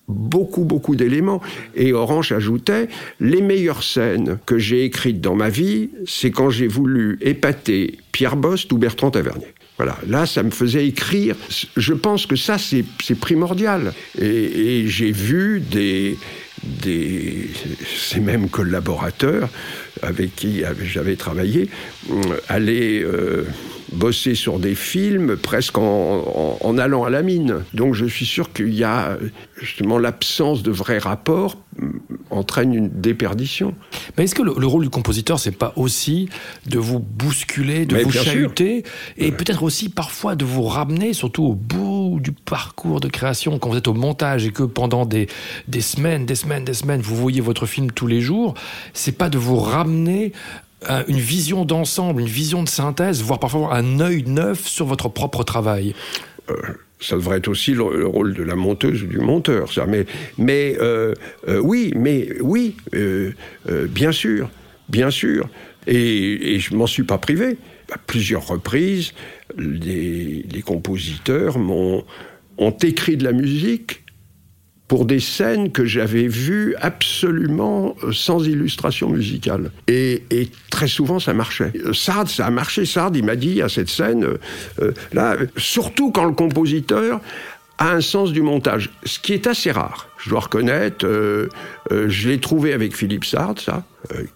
beaucoup, 0.08 0.65
beaucoup 0.65 0.96
d'éléments. 0.96 1.41
Et 1.74 1.94
Orange 1.94 2.32
ajoutait, 2.32 2.89
les 3.20 3.41
meilleures 3.41 3.82
scènes 3.82 4.38
que 4.46 4.60
j'ai 4.60 4.84
écrites 4.84 5.20
dans 5.20 5.34
ma 5.34 5.50
vie, 5.50 5.89
c'est 6.05 6.29
quand 6.29 6.51
j'ai 6.51 6.67
voulu 6.67 7.17
épater 7.22 7.98
Pierre 8.12 8.36
Bost 8.36 8.72
ou 8.72 8.77
Bertrand 8.77 9.10
Tavernier. 9.10 9.48
Voilà, 9.77 9.98
là, 10.08 10.25
ça 10.25 10.41
me 10.44 10.51
faisait 10.51 10.88
écrire. 10.88 11.36
Je 11.75 11.94
pense 11.94 12.25
que 12.25 12.36
ça, 12.36 12.58
c'est 12.58 13.15
primordial. 13.20 13.94
Et, 14.20 14.88
j'ai 14.88 15.12
vu 15.12 15.60
des, 15.60 16.17
des, 16.63 17.50
ces 17.98 18.22
mêmes 18.22 18.50
collaborateurs 18.50 19.50
avec 20.01 20.36
qui 20.36 20.63
j'avais 20.84 21.15
travaillé 21.15 21.70
euh, 22.12 22.38
aller 22.48 23.03
euh, 23.03 23.44
bosser 23.96 24.36
sur 24.36 24.60
des 24.60 24.75
films 24.75 25.38
presque 25.38 25.78
en, 25.78 26.78
allant 26.78 27.04
à 27.04 27.10
la 27.10 27.22
mine. 27.22 27.64
Donc 27.74 27.94
je 27.96 28.06
suis 28.06 28.25
sûr 28.25 28.52
qu'il 28.52 28.74
y 28.74 28.84
a 28.84 29.18
justement 29.60 29.98
l'absence 29.98 30.64
de 30.64 30.72
vrais 30.72 30.98
rapports 30.98 31.58
mm, 31.80 31.90
entraîne 32.30 32.74
une 32.74 32.90
déperdition. 32.90 33.74
Mais 34.18 34.25
est-ce 34.25 34.36
que 34.36 34.42
le, 34.42 34.66
rôle 34.68 34.84
du 34.84 34.90
compositeur, 34.90 35.40
c'est 35.40 35.52
pas 35.52 35.74
aussi 35.75 36.30
de 36.66 36.78
vous 36.78 37.00
bousculer, 37.00 37.86
de 37.86 37.98
vous 37.98 38.12
chahuter, 38.12 38.84
et 39.18 39.32
peut-être 39.32 39.64
aussi 39.64 39.90
parfois 39.90 40.36
de 40.36 40.44
vous 40.44 40.64
ramener 40.64 41.14
surtout 41.14 41.44
au 41.44 41.54
bout 41.54 42.20
du 42.22 42.32
parcours 42.32 43.00
de 43.00 43.08
création, 43.08 43.58
quand 43.60 43.70
vous 43.70 43.78
êtes 43.78 43.88
au 43.88 43.94
montage 43.94 44.46
et 44.46 44.52
que 44.52 44.64
pendant 44.64 45.06
des, 45.06 45.28
des 45.68 45.82
semaines, 45.82 46.25
des 46.25 46.36
semaines, 46.36 46.66
des 46.66 46.74
semaines, 46.74 47.02
vous 47.02 47.16
voyez 47.16 47.42
votre 47.42 47.66
film 47.66 47.92
tous 47.92 48.08
les 48.08 48.22
jours, 48.22 48.54
c'est 48.94 49.18
pas 49.18 49.30
de 49.30 49.38
vous 49.38 49.58
ramener 49.58 50.34
une 51.08 51.20
vision 51.20 51.65
d'ensemble, 51.65 52.22
une 52.22 52.27
vision 52.27 52.63
de 52.63 52.70
synthèse, 52.70 53.22
voire 53.22 53.39
parfois 53.39 53.75
un 53.75 54.00
œil 54.00 54.24
neuf 54.27 54.67
sur 54.67 54.86
votre 54.86 55.10
propre 55.10 55.44
travail. 55.44 55.96
Euh, 56.50 56.55
ça 57.00 57.15
devrait 57.15 57.38
être 57.38 57.48
aussi 57.48 57.74
le, 57.74 58.05
rôle 58.08 58.34
de 58.34 58.44
la 58.44 58.55
monteuse 58.55 59.03
ou 59.03 59.08
du 59.08 59.20
monteur. 59.20 59.70
Mais, 60.38 60.77
euh, 60.79 61.13
euh, 61.48 61.60
oui, 61.60 61.91
mais 61.96 62.29
oui, 62.41 62.75
bien 63.89 64.12
sûr, 64.12 64.50
bien 64.89 65.10
sûr. 65.10 65.50
Et, 65.88 66.55
et 66.55 66.60
je 66.60 66.75
m'en 66.75 66.88
suis 66.88 67.03
pas 67.03 67.17
privé. 67.17 67.58
À 67.91 67.98
plusieurs 67.98 68.48
reprises, 68.48 69.13
les, 69.58 70.46
les 70.50 70.62
compositeurs 70.62 71.60
m'ont 71.60 72.03
ont 72.58 72.72
écrit 72.72 73.17
de 73.17 73.24
la 73.24 73.34
musique 73.34 74.05
pour 74.88 75.06
des 75.06 75.20
scènes 75.20 75.72
que 75.72 75.86
j'avais 75.86 76.27
vues 76.27 76.75
absolument 76.80 77.96
euh, 78.04 78.12
sans 78.12 78.46
illustration 78.46 79.10
musicale. 79.10 79.72
Et, 79.88 80.22
très 80.70 80.88
souvent, 80.88 81.20
ça 81.20 81.34
marchait. 81.34 81.72
Sard, 81.94 82.30
ça 82.30 82.46
a 82.46 82.51
marché. 82.51 82.86
Sard, 82.86 83.12
il 83.15 83.25
m'a 83.25 83.36
dit 83.36 83.62
à 83.62 83.70
cette 83.70 83.89
scène, 83.89 84.24
euh, 84.24 84.38
euh, 84.82 84.92
là, 85.13 85.38
surtout 85.58 86.12
quand 86.12 86.25
le 86.25 86.34
compositeur 86.34 87.20
a 87.77 87.92
un 87.92 88.01
sens 88.01 88.32
du 88.32 88.42
montage, 88.42 88.89
ce 89.04 89.20
qui 89.20 89.34
est 89.34 89.48
assez 89.48 89.72
rare. 89.72 90.08
Je 90.18 90.30
dois 90.30 90.39
reconnaître, 90.39 91.06
je 91.92 92.30
l'ai 92.30 92.39
trouvé 92.39 92.72
avec 92.72 92.96
Philippe 92.96 93.25
Sard, 93.25 93.56
ça, 93.60 93.84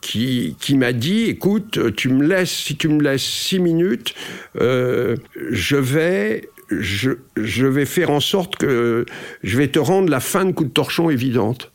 qui, 0.01 0.58
qui 0.60 0.75
m'a 0.75 0.91
dit, 0.91 1.24
écoute, 1.24 1.96
tu 1.96 2.10
me 2.10 2.27
laisses, 2.27 2.51
si 2.51 2.75
tu 2.75 2.89
me 2.89 3.01
laisses 3.01 3.24
six 3.24 3.60
minutes, 3.60 4.13
je 4.60 5.75
vais 5.77 6.50
je, 6.72 7.66
vais 7.66 7.86
faire 7.86 8.10
en 8.10 8.20
sorte 8.20 8.56
que 8.56 9.06
je 9.44 9.58
vais 9.58 9.68
te 9.68 9.80
rendre 9.80 10.10
la 10.10 10.20
fin 10.20 10.46
de 10.46 10.52
coup 10.52 10.66
de 10.66 10.70
torchon 10.70 11.10
évidente. 11.10 11.72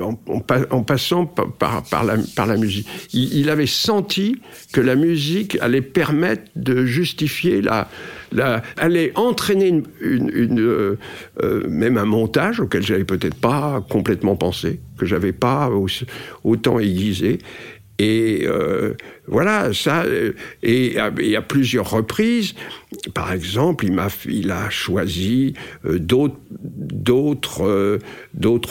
En, 0.00 0.14
passant 0.84 1.26
par, 1.26 2.04
la, 2.46 2.56
musique. 2.56 2.86
Il, 3.12 3.50
avait 3.50 3.66
senti 3.66 4.40
que 4.72 4.80
la 4.80 4.94
musique 4.94 5.58
allait 5.60 5.82
permettre 5.82 6.44
de 6.54 6.86
justifier 6.86 7.60
la, 7.60 7.88
allait 8.76 9.10
entraîner 9.16 9.82
une, 10.00 10.60
euh, 10.60 10.96
euh, 11.42 11.66
même 11.68 11.98
un 11.98 12.04
montage 12.04 12.60
auquel 12.60 12.82
j'avais 12.84 13.04
peut-être 13.04 13.34
pas 13.34 13.84
complètement 13.88 14.36
pensé, 14.36 14.78
que 14.96 15.06
j'avais 15.06 15.32
pas 15.32 15.70
autant 16.44 16.78
aiguisé. 16.78 17.38
Et 17.98 18.42
euh, 18.44 18.94
voilà, 19.28 19.72
ça, 19.72 20.02
euh, 20.02 20.32
et 20.64 20.98
à, 20.98 21.12
plusieurs 21.42 21.88
reprises, 21.88 22.54
par 23.14 23.32
exemple, 23.32 23.84
il, 23.84 23.92
m'a, 23.92 24.08
il 24.28 24.50
a 24.50 24.68
choisi 24.68 25.54
euh, 25.84 26.00
d'autres, 26.00 26.38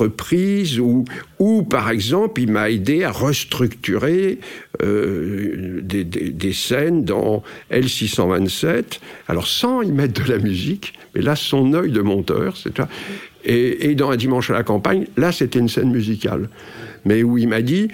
prises, 0.07 0.77
ou, 0.79 1.05
ou 1.39 1.63
par 1.63 1.89
exemple, 1.89 2.41
il 2.41 2.51
m'a 2.51 2.69
aidé 2.69 3.05
à 3.05 3.11
restructurer 3.11 4.39
des, 4.81 6.03
des, 6.03 6.53
scènes 6.53 7.05
dans 7.05 7.43
L627, 7.71 8.99
alors 9.29 9.47
sans 9.47 9.81
y 9.83 9.91
mettre 9.91 10.21
de 10.21 10.29
la 10.29 10.39
musique, 10.39 10.93
mais 11.15 11.21
là, 11.21 11.37
son 11.37 11.73
œil 11.73 11.91
de 11.91 12.01
monteur, 12.01 12.57
c'est 12.57 12.81
et, 13.45 13.89
et 13.89 13.95
dans 13.95 14.09
Un 14.09 14.17
dimanche 14.17 14.49
à 14.49 14.53
la 14.53 14.63
campagne, 14.63 15.05
là, 15.15 15.31
c'était 15.31 15.59
une 15.59 15.69
scène 15.69 15.91
musicale. 15.91 16.49
Mais 17.05 17.23
où 17.23 17.37
il 17.37 17.49
m'a 17.49 17.61
dit 17.61 17.89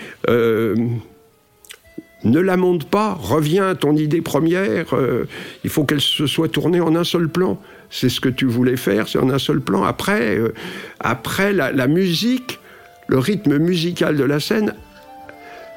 ne 2.24 2.40
la 2.40 2.58
monte 2.58 2.86
pas, 2.86 3.14
reviens 3.14 3.70
à 3.70 3.76
ton 3.76 3.96
idée 3.96 4.22
première, 4.22 4.94
euh, 4.94 5.28
il 5.64 5.70
faut 5.70 5.84
qu'elle 5.84 6.02
se 6.02 6.28
soit 6.28 6.50
tournée 6.50 6.82
en 6.82 6.96
un 6.96 7.04
seul 7.04 7.30
plan. 7.30 7.60
C'est 7.90 8.10
ce 8.10 8.20
que 8.20 8.30
tu 8.30 8.46
voulais 8.46 8.78
faire, 8.78 9.08
c'est 9.08 9.20
en 9.20 9.30
un 9.30 9.40
seul 9.40 9.62
plan. 9.62 9.84
Après, 9.84 10.38
euh, 10.38 10.54
après 11.00 11.54
la, 11.54 11.88
musique, 11.88 12.60
le 13.08 13.20
rythme 13.20 13.58
musical 13.58 14.18
de 14.18 14.24
la 14.24 14.40
scène, 14.40 14.74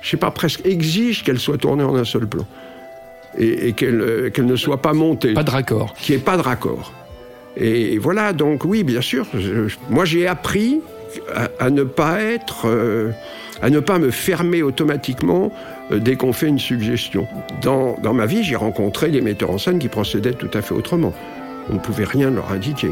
je 0.03 0.11
sais 0.11 0.17
pas, 0.17 0.31
presque 0.31 0.67
exige 0.67 1.23
qu'elle 1.23 1.39
soit 1.39 1.59
tournée 1.59 1.85
en 1.85 1.95
un 1.95 2.05
seul 2.05 2.27
plan. 2.27 2.47
Et, 3.39 3.75
euh, 3.83 4.31
qu'elle 4.31 4.47
ne 4.47 4.57
soit 4.57 4.83
pas 4.83 4.93
montée. 4.93 5.33
Pas 5.35 5.45
de 5.45 5.51
raccord. 5.51 5.95
Qu'il 5.95 6.17
n'y 6.17 6.21
ait 6.21 6.25
pas 6.25 6.37
de 6.37 6.43
raccord. 6.43 6.93
Et, 7.57 7.99
voilà, 7.99 8.33
donc 8.33 8.65
oui, 8.65 8.83
bien 8.83 9.01
sûr, 9.01 9.27
moi 9.91 10.05
j'ai 10.05 10.27
appris 10.27 10.81
à, 11.59 11.71
ne 11.71 11.85
pas 11.85 12.21
être 12.23 12.67
à 13.63 13.71
ne 13.71 13.79
pas 13.81 13.99
me 13.99 14.11
fermer 14.11 14.63
automatiquement 14.63 15.53
dès 15.99 16.17
qu'on 16.17 16.33
fait 16.33 16.49
une 16.49 16.59
suggestion. 16.59 17.27
Dans, 17.61 17.97
ma 18.15 18.27
vie, 18.27 18.43
j'ai 18.43 18.57
rencontré 18.57 19.11
des 19.11 19.21
metteurs 19.21 19.51
en 19.51 19.59
scène 19.59 19.79
qui 19.79 19.89
procédaient 19.89 20.33
tout 20.33 20.51
à 20.55 20.63
fait 20.63 20.75
autrement. 20.75 21.13
On 21.71 21.75
ne 21.75 21.79
pouvait 21.79 22.05
rien 22.05 22.31
leur 22.31 22.51
indiquer. 22.53 22.91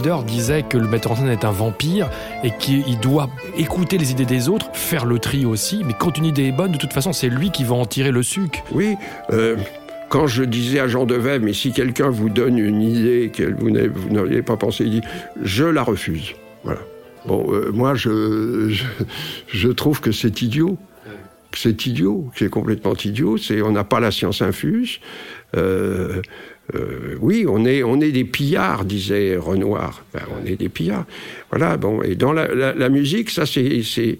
Wilder 0.00 0.24
disait 0.26 0.62
que 0.62 0.78
le 0.78 0.88
metteur 0.88 1.12
en 1.12 1.16
scène 1.16 1.28
est 1.28 1.44
un 1.44 1.50
vampire 1.50 2.08
et 2.42 2.50
qu'il 2.50 2.98
doit 3.00 3.28
écouter 3.58 3.98
les 3.98 4.12
idées 4.12 4.24
des 4.24 4.48
autres, 4.48 4.70
faire 4.72 5.04
le 5.04 5.18
tri 5.18 5.44
aussi, 5.44 5.82
mais 5.84 5.92
quand 5.98 6.16
une 6.16 6.24
idée 6.24 6.44
est 6.44 6.52
bonne, 6.52 6.72
de 6.72 6.78
toute 6.78 6.94
façon, 6.94 7.12
c'est 7.12 7.28
lui 7.28 7.50
qui 7.50 7.64
va 7.64 7.74
en 7.74 7.84
tirer 7.84 8.10
le 8.10 8.22
suc. 8.22 8.62
Oui, 8.72 8.96
euh, 9.30 9.56
quand 10.08 10.26
je 10.26 10.42
disais 10.42 10.80
à 10.80 10.88
Jean 10.88 11.04
Devey, 11.04 11.38
mais 11.38 11.52
si 11.52 11.72
quelqu'un 11.72 12.08
vous 12.08 12.30
donne 12.30 12.56
une 12.56 12.80
idée 12.80 13.30
que 13.30 13.42
vous 13.42 13.70
n'auriez 13.70 14.40
pas 14.40 14.56
pensé, 14.56 14.84
il 14.84 14.90
dit, 14.90 15.02
je 15.42 15.64
la 15.64 15.82
refuse. 15.82 16.32
Voilà. 16.64 16.80
Bon, 17.26 17.52
euh, 17.52 17.70
moi, 17.70 17.94
je, 17.94 19.68
trouve 19.72 20.00
que 20.00 20.12
c'est 20.12 20.40
idiot 20.40 20.78
c'est 21.52 21.84
idiot, 21.86 22.30
c'est 22.36 22.48
complètement 22.48 22.94
idiot. 22.94 23.36
On 23.64 23.72
n'a 23.72 23.82
pas 23.82 23.98
la 23.98 24.12
science 24.12 24.40
infuse. 24.40 25.00
Euh, 25.56 26.22
euh, 26.74 27.16
oui, 27.20 27.46
on 27.48 27.64
est, 27.64 27.82
on 27.82 28.00
est 28.00 28.12
des 28.12 28.24
pillards, 28.24 28.84
disait 28.84 29.36
Renoir. 29.36 30.04
On 30.14 30.46
est 30.46 30.56
des 30.56 30.68
pillards. 30.68 31.06
Voilà, 31.50 31.76
bon, 31.76 32.02
et 32.02 32.14
dans 32.14 32.32
la, 32.32 32.88
musique, 32.88 33.30
ça, 33.30 33.44
c'est, 33.46 34.18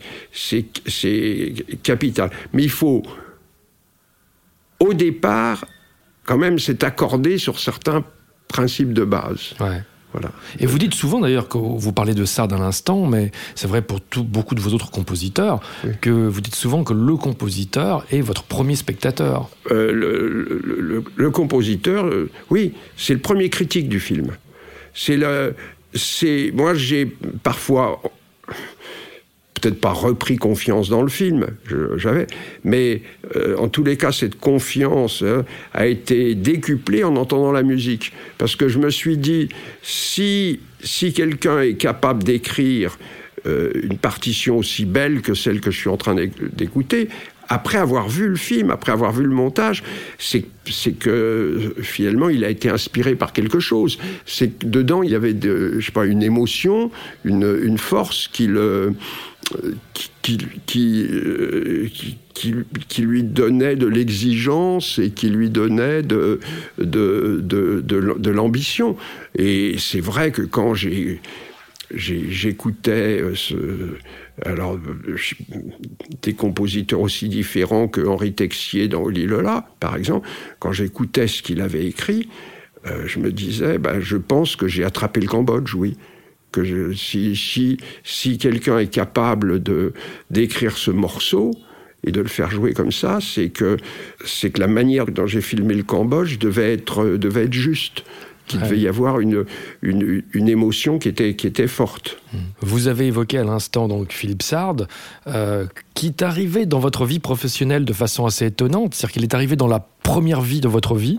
capital. 1.83 2.31
Mais 2.53 2.63
il 2.63 2.71
faut, 2.71 3.03
au 4.79 4.95
départ, 4.95 5.65
quand 6.25 6.39
même, 6.39 6.59
c'est 6.59 6.85
accordé 6.85 7.39
sur 7.39 7.59
certains 7.59 8.05
principes 8.49 8.93
de 8.93 9.05
base. 9.05 9.55
Et 10.59 10.67
vous 10.67 10.79
dites 10.79 10.95
souvent 10.95 11.21
d'ailleurs, 11.21 11.49
que 11.49 11.59
vous 11.59 11.93
parlez 11.93 12.15
de 12.15 12.25
ça 12.25 12.47
d'un 12.47 12.61
instant, 12.61 13.07
mais 13.07 13.31
c'est 13.55 13.67
vrai 13.67 13.83
pour 13.83 14.01
beaucoup 14.19 14.55
de 14.55 14.61
vos 14.61 14.73
autres 14.73 14.91
compositeurs, 14.91 15.61
que 16.01 16.11
vous 16.11 16.41
dites 16.41 16.55
souvent 16.55 16.85
que 16.85 16.93
le 16.93 17.17
compositeur 17.17 18.05
est 18.11 18.21
votre 18.21 18.43
premier 18.43 18.77
spectateur. 18.77 19.49
Euh, 19.71 21.03
le, 21.17 21.31
compositeur, 21.31 22.07
euh, 22.07 22.31
oui, 22.51 22.75
c'est 22.97 23.15
le 23.15 23.21
premier 23.21 23.51
critique 23.51 23.89
du 23.89 24.01
film. 24.01 24.33
C'est 24.95 25.17
le, 25.17 25.55
c'est, 25.95 26.51
moi 26.55 26.75
j'ai 26.75 27.07
parfois 27.43 28.03
peut-être 29.61 29.81
pas 29.81 29.93
repris 29.93 30.37
confiance 30.37 30.89
dans 30.89 31.03
le 31.03 31.09
film, 31.09 31.47
j'avais, 31.97 32.27
mais 32.65 33.03
euh, 33.37 33.57
en 33.57 33.69
tous 33.69 33.85
les 33.85 33.97
cas, 33.97 34.13
cette 34.13 34.39
confiance 34.39 35.23
hein, 35.23 35.45
a 35.75 35.87
été 35.87 36.35
décuplée 36.35 37.05
en 37.05 37.17
entendant 37.17 37.53
la 37.53 37.63
musique. 37.63 38.13
Parce 38.39 38.57
que 38.57 38.69
je 38.69 38.79
me 38.79 38.91
suis 38.91 39.19
dit, 39.19 39.49
si, 39.83 40.61
si 40.83 41.13
quelqu'un 41.13 41.61
est 41.61 41.75
capable 41.75 42.23
d'écrire 42.23 42.99
une 43.47 43.97
partition 43.97 44.59
aussi 44.59 44.85
belle 44.85 45.23
que 45.23 45.33
celle 45.33 45.63
que 45.63 45.71
je 45.71 45.79
suis 45.79 45.89
en 45.89 45.97
train 45.97 46.15
d'écouter 46.53 47.09
après 47.51 47.79
avoir 47.79 48.09
vu 48.09 48.29
le 48.29 48.37
film, 48.37 48.71
après 48.71 48.93
avoir 48.93 49.13
vu 49.13 49.25
le 49.25 49.35
montage, 49.35 49.83
c'est 50.19 50.45
que 50.93 51.75
finalement 51.83 52.29
il 52.29 52.45
a 52.45 52.49
été 52.49 52.71
inspiré 52.71 53.17
par 53.17 53.33
quelque 53.33 53.59
chose. 53.59 53.99
C'est 54.25 54.57
que 54.57 54.67
dedans 54.67 55.03
il 55.03 55.11
y 55.11 55.17
avait, 55.17 55.35
de, 55.35 55.75
je 55.81 55.85
sais 55.85 55.93
pas, 55.93 56.07
une 56.07 56.23
émotion, 56.23 56.93
une, 57.25 57.59
une 57.63 57.77
force 57.77 58.29
qui 58.29 58.47
le 58.47 58.95
qui, 60.23 60.39
qui, 60.67 61.91
qui, 62.35 62.55
qui, 62.89 63.03
lui 63.03 63.25
donnait 63.25 63.75
de 63.75 63.89
l'exigence 63.89 65.01
et 65.01 65.11
qui 65.11 65.29
lui 65.29 65.51
donnait 65.51 66.03
de, 66.03 66.39
de, 66.79 67.41
de, 67.43 67.81
de 67.83 68.31
l'ambition. 68.31 68.97
Et 69.37 69.75
c'est 69.79 70.01
vrai 70.01 70.31
que 70.31 70.43
quand 70.43 70.75
j'ai 70.75 71.21
j'écoutais 71.93 73.21
ce, 73.35 73.57
alors, 74.45 74.79
des 76.23 76.35
compositeurs 76.35 77.01
aussi 77.01 77.29
différents 77.29 77.89
que 77.89 78.01
Henri 78.07 78.33
Texier 78.33 78.89
dans 78.89 79.03
Oli 79.03 79.27
Lola, 79.27 79.69
par 79.81 79.97
exemple, 79.97 80.27
quand 80.59 80.73
j'écoutais 80.73 81.27
ce 81.27 81.43
qu'il 81.43 81.61
avait 81.61 81.85
écrit, 81.87 82.29
euh, 82.87 83.05
je 83.07 83.19
me 83.19 83.31
disais, 83.31 83.79
ben, 83.79 84.01
je 84.01 84.17
pense 84.17 84.57
que 84.57 84.67
j'ai 84.67 84.85
attrapé 84.85 85.21
le 85.21 85.27
Cambodge, 85.27 85.75
oui. 85.75 85.97
Que 86.53 86.93
si, 86.95 87.37
si, 87.37 87.77
si 88.03 88.37
quelqu'un 88.37 88.79
est 88.81 88.93
capable 88.93 89.63
de 89.63 89.93
d'écrire 90.31 90.77
ce 90.77 90.91
morceau 90.91 91.53
et 92.03 92.11
de 92.11 92.21
le 92.21 92.29
faire 92.29 92.51
jouer 92.51 92.73
comme 92.73 92.91
ça, 92.91 93.21
c'est 93.21 93.51
que 93.51 93.77
c'est 94.25 94.51
que 94.51 94.59
la 94.59 94.67
manière 94.67 95.07
dont 95.07 95.29
j'ai 95.29 95.43
filmé 95.43 95.75
le 95.75 95.85
Cambodge 95.85 96.39
devait 96.39 96.73
être 96.73 97.05
devait 97.17 97.45
être 97.45 97.53
juste 97.53 98.03
qu'il 98.51 98.61
devait 98.61 98.79
y 98.79 98.89
avoir 98.89 99.21
une, 99.21 99.45
une, 99.83 100.49
émotion 100.49 100.99
qui 100.99 101.09
était, 101.09 101.37
qui 101.37 101.47
était 101.47 101.69
forte. 101.69 102.19
Vous 102.61 102.89
avez 102.89 103.07
évoqué 103.07 103.39
à 103.39 103.45
l'instant 103.45 103.87
donc 103.87 104.13
Philippe 104.13 104.43
Sard, 104.43 104.77
euh, 105.27 105.67
qui 105.95 106.09
est 106.09 106.23
arrivé 106.23 106.67
dans 106.67 106.81
votre 106.81 107.05
vie 107.05 107.21
professionnelle 107.21 107.85
de 107.85 107.93
façon 107.93 108.27
assez 108.27 108.47
étonnante, 108.47 108.95
c'est-à-dire 108.95 109.13
qu'il 109.13 109.23
est 109.23 109.35
arrivé 109.35 109.55
dans 109.55 109.69
la 109.69 109.87
première 110.03 110.41
vie 110.41 110.61
de 110.61 110.69
votre 110.69 110.97
vie, 110.97 111.19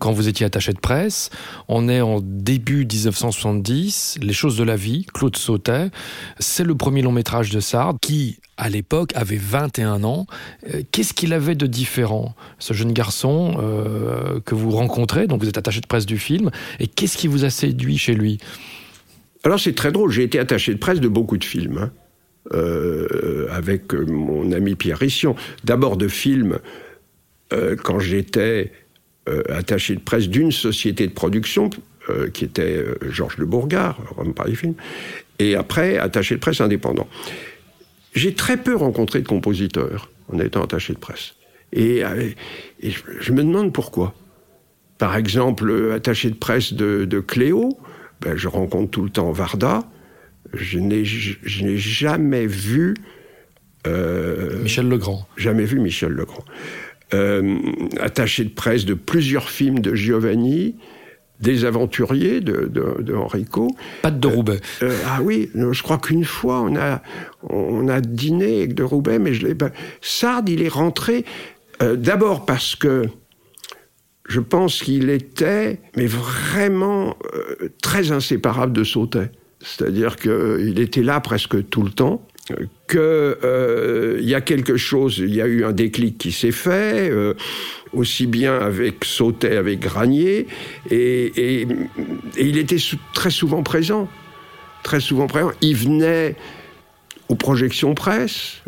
quand 0.00 0.12
vous 0.12 0.26
étiez 0.26 0.44
attaché 0.44 0.72
de 0.72 0.80
presse. 0.80 1.30
On 1.68 1.88
est 1.88 2.00
en 2.00 2.20
début 2.20 2.84
1970, 2.86 4.18
Les 4.20 4.32
choses 4.32 4.56
de 4.56 4.64
la 4.64 4.76
vie, 4.76 5.06
Claude 5.14 5.36
Sautet. 5.36 5.90
C'est 6.40 6.64
le 6.64 6.74
premier 6.74 7.02
long 7.02 7.12
métrage 7.12 7.50
de 7.50 7.60
Sard 7.60 7.94
qui, 8.00 8.38
à 8.62 8.68
l'époque, 8.68 9.10
avait 9.16 9.40
21 9.40 10.04
ans. 10.04 10.26
Euh, 10.72 10.82
qu'est-ce 10.92 11.14
qu'il 11.14 11.32
avait 11.32 11.56
de 11.56 11.66
différent, 11.66 12.36
ce 12.60 12.72
jeune 12.72 12.92
garçon 12.92 13.56
euh, 13.60 14.38
que 14.44 14.54
vous 14.54 14.70
rencontrez, 14.70 15.26
donc 15.26 15.42
vous 15.42 15.48
êtes 15.48 15.58
attaché 15.58 15.80
de 15.80 15.86
presse 15.88 16.06
du 16.06 16.16
film, 16.16 16.52
et 16.78 16.86
qu'est-ce 16.86 17.18
qui 17.18 17.26
vous 17.26 17.44
a 17.44 17.50
séduit 17.50 17.98
chez 17.98 18.14
lui? 18.14 18.38
Alors 19.42 19.58
c'est 19.58 19.74
très 19.74 19.90
drôle, 19.90 20.12
j'ai 20.12 20.22
été 20.22 20.38
attaché 20.38 20.72
de 20.72 20.78
presse 20.78 21.00
de 21.00 21.08
beaucoup 21.08 21.38
de 21.38 21.44
films. 21.44 21.78
Hein. 21.78 21.90
Euh, 22.54 23.46
avec 23.50 23.94
mon 23.94 24.50
ami 24.50 24.74
Pierre 24.74 24.98
Rission. 24.98 25.36
D'abord 25.62 25.96
de 25.96 26.08
films 26.08 26.58
quand 27.84 28.00
j'étais 28.00 28.72
attaché 29.48 29.94
de 29.94 30.00
presse 30.00 30.28
d'une 30.28 30.50
société 30.50 31.06
de 31.06 31.12
production 31.12 31.70
qui 32.32 32.44
était 32.44 32.84
Georges 33.10 33.36
de 33.36 33.44
Bourgard, 33.44 34.00
Rome 34.16 34.34
Paris 34.34 34.56
Film, 34.56 34.74
et 35.38 35.54
après 35.54 35.98
attaché 35.98 36.34
de 36.34 36.40
presse 36.40 36.60
indépendant. 36.60 37.06
J'ai 38.14 38.34
très 38.34 38.56
peu 38.56 38.76
rencontré 38.76 39.20
de 39.20 39.28
compositeurs 39.28 40.10
en 40.32 40.38
étant 40.38 40.62
attaché 40.62 40.92
de 40.92 40.98
presse. 40.98 41.34
Et, 41.72 42.02
je, 42.82 43.32
me 43.32 43.42
demande 43.42 43.72
pourquoi. 43.72 44.14
Par 44.98 45.16
exemple, 45.16 45.92
attaché 45.94 46.28
de 46.30 46.34
presse 46.34 46.74
de, 46.74 47.20
Cléo, 47.20 47.78
ben, 48.20 48.36
je 48.36 48.48
rencontre 48.48 48.90
tout 48.90 49.02
le 49.02 49.10
temps 49.10 49.32
Varda. 49.32 49.84
Je 50.52 50.78
n'ai 50.78 51.04
jamais 51.04 52.46
vu. 52.46 52.94
Michel 53.86 54.88
Legrand. 54.88 55.26
Jamais 55.36 55.64
vu 55.64 55.80
Michel 55.80 56.12
Legrand. 56.12 56.44
Euh, 57.14 57.58
attaché 58.00 58.44
de 58.44 58.48
presse 58.48 58.86
de 58.86 58.94
plusieurs 58.94 59.50
films 59.50 59.80
de 59.80 59.94
Giovanni, 59.94 60.76
des 61.42 61.64
aventuriers 61.64 62.40
de, 62.40 62.70
de, 62.72 63.14
Enrico. 63.14 63.68
Pas 64.02 64.10
de 64.10 64.26
Roubaix. 64.26 64.60
Euh, 64.82 64.90
euh, 64.90 64.98
ah 65.06 65.20
oui, 65.22 65.50
je 65.54 65.82
crois 65.82 65.98
qu'une 65.98 66.24
fois 66.24 66.60
on 66.60 66.76
a, 66.76 67.02
on 67.50 67.88
a 67.88 68.00
dîné 68.00 68.58
avec 68.58 68.74
de 68.74 68.82
Roubaix, 68.82 69.18
mais 69.18 69.34
je 69.34 69.46
l'ai 69.46 69.54
pas. 69.54 69.70
Sard, 70.00 70.44
il 70.46 70.62
est 70.62 70.68
rentré 70.68 71.24
d'abord 71.80 72.46
parce 72.46 72.76
que 72.76 73.06
je 74.28 74.38
pense 74.38 74.82
qu'il 74.82 75.10
était, 75.10 75.80
mais 75.96 76.06
vraiment 76.06 77.16
très 77.82 78.12
inséparable 78.12 78.72
de 78.72 78.84
Sautet. 78.84 79.32
C'est-à-dire 79.60 80.16
qu'il 80.16 80.78
était 80.78 81.02
là 81.02 81.20
presque 81.20 81.68
tout 81.68 81.82
le 81.82 81.90
temps 81.90 82.24
qu'il 82.88 83.00
euh, 83.00 84.18
y 84.20 84.34
a 84.34 84.40
quelque 84.40 84.76
chose, 84.76 85.18
il 85.18 85.34
y 85.34 85.40
a 85.40 85.46
eu 85.46 85.64
un 85.64 85.72
déclic 85.72 86.18
qui 86.18 86.32
s'est 86.32 86.52
fait, 86.52 87.10
euh, 87.10 87.34
aussi 87.92 88.26
bien 88.26 88.58
avec 88.58 89.04
Sautet, 89.04 89.56
avec 89.56 89.80
Granier, 89.80 90.46
et, 90.90 91.66
il 92.38 92.58
était 92.58 92.76
très 93.14 93.30
souvent 93.30 93.62
présent. 93.62 94.08
Très 94.82 95.00
souvent 95.00 95.28
présent. 95.28 95.52
Il 95.60 95.76
venait 95.76 96.34
aux 97.28 97.36
projections 97.36 97.94
presse, 97.94 98.62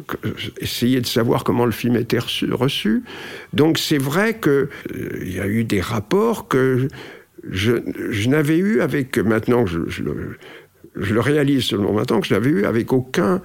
essayer 0.58 1.00
de 1.00 1.06
savoir 1.06 1.44
comment 1.44 1.66
le 1.66 1.72
film 1.72 1.96
était 1.96 2.18
reçu. 2.18 3.02
Donc 3.52 3.78
c'est 3.78 3.98
vrai 3.98 4.38
qu'il 4.38 4.52
euh, 4.52 4.68
y 5.22 5.40
a 5.40 5.46
eu 5.46 5.64
des 5.64 5.80
rapports 5.80 6.48
que 6.48 6.88
je, 7.50 8.28
n'avais 8.28 8.56
eu 8.56 8.80
avec, 8.80 9.18
maintenant 9.18 9.66
je, 9.66 9.80
je, 9.88 10.02
le, 10.02 10.38
je 10.96 11.14
le 11.14 11.20
réalise 11.20 11.64
seulement 11.64 11.92
maintenant, 11.92 12.20
que 12.20 12.26
je 12.26 12.34
n'avais 12.34 12.50
eu 12.50 12.64
avec 12.64 12.92
aucun 12.92 13.42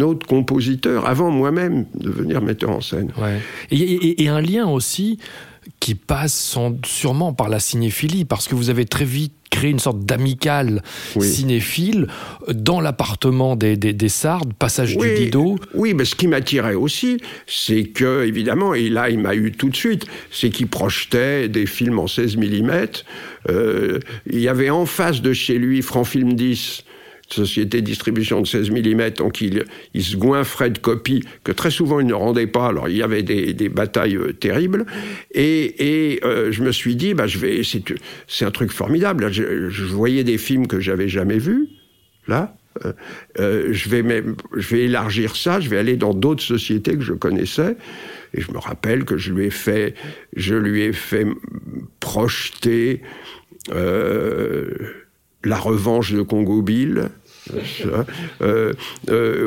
autre 0.00 0.26
compositeur 0.26 1.06
avant 1.06 1.30
moi-même 1.30 1.86
de 1.94 2.08
devenir 2.08 2.42
metteur 2.42 2.70
en 2.70 2.80
scène. 2.80 3.12
Et, 3.70 4.28
un 4.28 4.40
lien 4.40 4.68
aussi 4.68 5.18
qui 5.80 5.94
passe 5.94 6.56
sûrement 6.84 7.32
par 7.32 7.48
la 7.48 7.58
cinéphilie, 7.58 8.24
parce 8.24 8.48
que 8.48 8.54
vous 8.54 8.70
avez 8.70 8.84
très 8.84 9.04
vite 9.04 9.34
créé 9.50 9.70
une 9.70 9.78
sorte 9.78 10.04
d'amicale 10.04 10.82
cinéphile 11.20 12.06
dans 12.48 12.80
l'appartement 12.80 13.56
des, 13.56 13.76
des, 13.76 14.08
Sardes, 14.08 14.54
passage 14.54 14.96
du 14.96 15.14
Dido. 15.14 15.56
Oui, 15.74 15.92
mais 15.92 16.04
ce 16.04 16.14
qui 16.14 16.28
m'attirait 16.28 16.74
aussi, 16.74 17.20
c'est 17.46 17.84
que, 17.84 18.24
évidemment, 18.24 18.74
et 18.74 18.88
là 18.88 19.10
il 19.10 19.18
m'a 19.18 19.34
eu 19.34 19.52
tout 19.52 19.68
de 19.68 19.76
suite, 19.76 20.06
c'est 20.30 20.50
qu'il 20.50 20.68
projetait 20.68 21.48
des 21.48 21.66
films 21.66 21.98
en 21.98 22.06
16 22.06 22.36
mm. 22.36 22.70
Euh, 23.48 23.98
il 24.26 24.40
y 24.40 24.48
avait 24.48 24.70
en 24.70 24.86
face 24.86 25.22
de 25.22 25.32
chez 25.32 25.58
lui 25.58 25.82
Franc-Film 25.82 26.34
10, 26.34 26.84
société 27.32 27.80
de 27.80 27.86
distribution 27.86 28.40
de 28.40 28.46
16 28.46 28.70
mm, 28.70 29.10
donc 29.10 29.40
il, 29.40 29.64
il, 29.94 30.02
se 30.02 30.16
goinfrait 30.16 30.70
de 30.70 30.78
copies 30.78 31.24
que 31.44 31.52
très 31.52 31.70
souvent 31.70 32.00
il 32.00 32.06
ne 32.06 32.14
rendait 32.14 32.46
pas. 32.46 32.68
Alors 32.68 32.88
il 32.88 32.96
y 32.96 33.02
avait 33.02 33.22
des, 33.22 33.68
batailles 33.68 34.16
euh, 34.16 34.32
terribles. 34.32 34.86
Et, 35.32 36.20
euh, 36.24 36.50
je 36.52 36.62
me 36.62 36.72
suis 36.72 36.96
dit, 36.96 37.14
bah, 37.14 37.26
c'est 38.26 38.44
un 38.44 38.50
truc 38.50 38.72
formidable. 38.72 39.32
je, 39.32 39.84
voyais 39.84 40.24
des 40.24 40.38
films 40.38 40.66
que 40.66 40.80
j'avais 40.80 41.08
jamais 41.08 41.38
vus, 41.38 41.68
là. 42.26 42.56
Euh, 43.38 43.68
je, 43.72 43.88
vais 43.88 44.84
élargir 44.84 45.36
ça, 45.36 45.60
je 45.60 45.68
vais 45.68 45.76
aller 45.76 45.96
dans 45.96 46.14
d'autres 46.14 46.42
sociétés 46.42 46.96
que 46.96 47.02
je 47.02 47.12
connaissais. 47.12 47.76
Et 48.32 48.40
je 48.40 48.52
me 48.52 48.58
rappelle 48.58 49.04
que 49.04 49.16
je 49.16 49.32
lui 49.32 49.46
ai 49.46 49.50
fait, 50.92 51.26
projeter 51.98 53.02
la 55.44 55.56
revanche 55.56 56.12
de 56.12 56.22
Congo 56.22 56.62
Bill, 56.62 57.08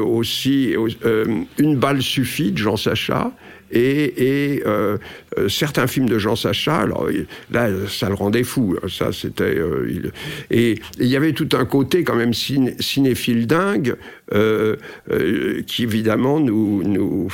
aussi, 0.01 0.75
euh, 1.05 1.25
Une 1.57 1.77
balle 1.77 2.01
suffit 2.01 2.51
de 2.51 2.57
Jean 2.57 2.77
Sacha, 2.77 3.31
et, 3.73 4.63
euh, 4.65 4.97
euh, 5.37 5.49
certains 5.49 5.87
films 5.87 6.07
de 6.07 6.19
Jean 6.19 6.35
Sacha, 6.35 6.81
alors 6.81 7.07
là, 7.51 7.69
ça 7.89 8.07
le 8.07 8.15
rendait 8.15 8.43
fou. 8.43 8.75
Hein, 8.77 8.87
ça, 8.87 9.11
c'était. 9.11 9.43
Euh, 9.43 10.11
et 10.51 10.79
il 10.99 11.07
y 11.07 11.15
avait 11.15 11.33
tout 11.33 11.49
un 11.53 11.65
côté 11.65 12.03
quand 12.03 12.15
même 12.15 12.33
cinéphile 12.33 13.47
dingue, 13.47 13.95
qui 15.67 15.83
évidemment 15.83 16.39
nous, 16.39 16.83
nous, 16.83 17.31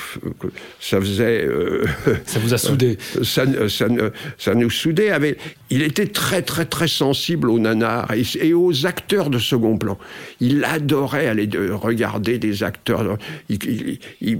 ça 0.80 0.99
faisait. 0.99 1.47
ça 2.25 2.39
vous 2.39 2.54
a 2.54 2.58
soudé. 2.58 2.97
Ça, 3.23 3.45
ça, 3.67 3.88
ça, 4.38 4.56
nous 4.56 4.69
soudait. 4.69 5.12
Avec, 5.12 5.38
il 5.69 5.82
était 5.82 6.08
très 6.08 6.41
très 6.41 6.65
très 6.65 6.88
sensible 6.88 7.49
aux 7.49 7.60
nanars 7.60 8.12
et, 8.41 8.54
aux 8.54 8.86
acteurs 8.86 9.30
de 9.30 9.39
second 9.39 9.78
plan. 9.78 9.97
Il 10.39 10.63
adorait 10.63 11.28
aller 11.28 11.47
de, 11.47 11.69
regarder 11.71 12.38
des 12.38 12.63
acteurs. 12.63 13.17
il, 13.49 13.99
il 14.21 14.39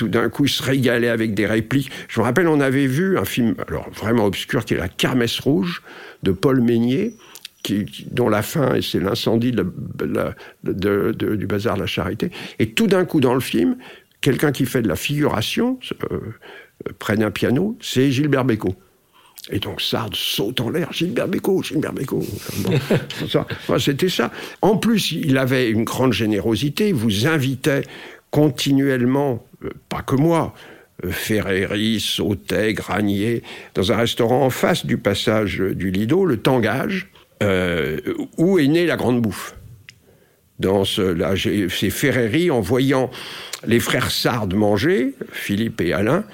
tout 0.00 0.08
d'un 0.08 0.30
coup 0.30 0.46
se 0.46 0.62
régalait 0.62 1.10
avec 1.10 1.34
des 1.34 1.44
répliques. 1.44 1.90
Je 2.08 2.20
me 2.20 2.24
rappelle, 2.24 2.48
on 2.48 2.60
avait 2.60 2.86
vu 2.86 3.18
un 3.18 3.26
film, 3.26 3.54
alors 3.68 3.90
vraiment 3.90 4.24
obscur, 4.24 4.64
qui 4.64 4.72
est 4.72 4.78
La 4.78 4.88
Kermesse 4.88 5.38
Rouge 5.40 5.82
de 6.22 6.32
Paul 6.32 6.62
Meignet, 6.62 7.12
qui, 7.62 7.84
dont 8.10 8.30
la 8.30 8.40
fin, 8.40 8.80
c'est 8.80 8.98
l'incendie 8.98 9.52
du 9.52 11.46
bazar 11.46 11.74
de 11.74 11.80
la 11.80 11.86
Charité. 11.86 12.30
Et 12.58 12.70
tout 12.70 12.86
d'un 12.86 13.04
coup, 13.04 13.20
dans 13.20 13.34
le 13.34 13.40
film, 13.40 13.76
quelqu'un 14.22 14.52
qui 14.52 14.64
fait 14.64 14.80
de 14.80 14.88
la 14.88 14.96
figuration, 14.96 15.78
euh, 16.10 16.18
près 16.98 17.18
d'un 17.18 17.30
piano, 17.30 17.76
c'est 17.82 18.10
Gilbert 18.10 18.46
Bécaud. 18.46 18.74
Et 19.50 19.58
donc 19.58 19.82
Sard 19.82 20.08
saute 20.14 20.62
en 20.62 20.70
l'air, 20.70 20.94
Gilbert 20.94 21.28
Bécaud, 21.28 21.62
Gilbert 21.62 21.92
Bécaud. 21.92 22.24
C'était 23.78 24.08
ça. 24.08 24.32
En 24.62 24.78
plus, 24.78 25.12
il 25.12 25.36
avait 25.36 25.68
une 25.68 25.84
grande 25.84 26.14
générosité, 26.14 26.88
il 26.88 26.94
vous 26.94 27.26
invitait 27.26 27.82
continuellement, 28.30 29.44
euh, 29.64 29.70
pas 29.90 30.00
que 30.00 30.14
moi, 30.14 30.54
euh, 31.04 31.10
Ferreri, 31.10 32.00
Sautet, 32.00 32.72
Granier, 32.72 33.42
dans 33.74 33.92
un 33.92 33.96
restaurant 33.96 34.46
en 34.46 34.50
face 34.50 34.86
du 34.86 34.96
passage 34.96 35.58
du 35.58 35.90
Lido, 35.90 36.24
le 36.24 36.38
Tangage, 36.38 37.10
euh, 37.42 38.00
où 38.38 38.58
est 38.58 38.68
née 38.68 38.86
la 38.86 38.96
grande 38.96 39.20
bouffe. 39.20 39.54
Dans 40.58 40.84
ce, 40.84 41.16
c'est 41.70 41.90
Ferreri, 41.90 42.50
en 42.50 42.60
voyant 42.60 43.10
les 43.66 43.80
frères 43.80 44.10
Sard 44.10 44.48
manger, 44.54 45.14
Philippe 45.32 45.80
et 45.80 45.92
Alain, 45.92 46.24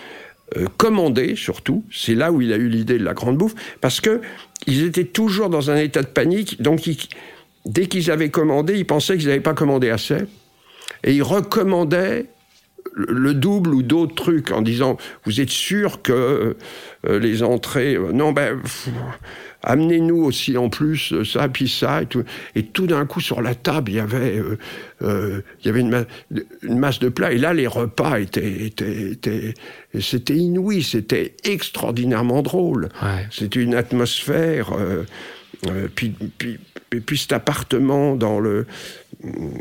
euh, 0.56 0.66
commander 0.76 1.36
surtout, 1.36 1.84
c'est 1.92 2.14
là 2.14 2.32
où 2.32 2.40
il 2.40 2.52
a 2.52 2.56
eu 2.56 2.68
l'idée 2.68 2.98
de 2.98 3.04
la 3.04 3.14
grande 3.14 3.36
bouffe, 3.36 3.54
parce 3.80 4.00
que 4.00 4.20
ils 4.66 4.84
étaient 4.84 5.04
toujours 5.04 5.48
dans 5.48 5.70
un 5.70 5.76
état 5.76 6.02
de 6.02 6.08
panique, 6.08 6.60
donc 6.60 6.88
dès 7.64 7.86
qu'ils 7.86 8.10
avaient 8.10 8.30
commandé, 8.30 8.76
ils 8.76 8.86
pensaient 8.86 9.16
qu'ils 9.16 9.28
n'avaient 9.28 9.40
pas 9.40 9.54
commandé 9.54 9.90
assez, 9.90 10.18
et 11.04 11.12
ils 11.12 11.22
recommandaient 11.22 12.26
le 12.96 13.34
double 13.34 13.74
ou 13.74 13.82
d'autres 13.82 14.14
trucs 14.14 14.50
en 14.50 14.62
disant 14.62 14.96
vous 15.24 15.40
êtes 15.40 15.50
sûr 15.50 16.00
que 16.02 16.56
euh, 17.06 17.18
les 17.18 17.42
entrées 17.42 17.94
euh, 17.94 18.10
non 18.12 18.32
ben 18.32 18.58
amenez-nous 19.62 20.24
aussi 20.24 20.56
en 20.56 20.70
plus 20.70 21.12
euh, 21.12 21.24
ça 21.24 21.48
puis 21.48 21.68
ça 21.68 22.02
et 22.02 22.06
tout. 22.06 22.24
Et 22.54 22.64
tout 22.64 22.86
d'un 22.86 23.04
coup 23.04 23.20
sur 23.20 23.42
la 23.42 23.54
table 23.54 23.90
il 23.90 23.96
y 23.96 24.00
avait 24.00 24.42
il 25.02 25.42
y 25.66 25.68
avait 25.68 25.80
une, 25.80 26.06
masse 26.62 26.98
de 26.98 27.10
plats 27.10 27.32
et 27.32 27.38
là 27.38 27.52
les 27.52 27.66
repas 27.66 28.18
étaient 28.18 28.66
étaient, 28.66 29.54
c'était 30.00 30.36
inouï 30.36 30.82
c'était 30.82 31.34
extraordinairement 31.44 32.42
drôle. 32.42 32.88
C'était 33.30 33.60
une 33.60 33.74
atmosphère 33.74 34.72
puis, 35.94 36.14
puis, 36.38 36.58
puis, 37.04 37.18
cet 37.18 37.32
appartement 37.32 38.14
dans 38.14 38.38
le 38.40 38.66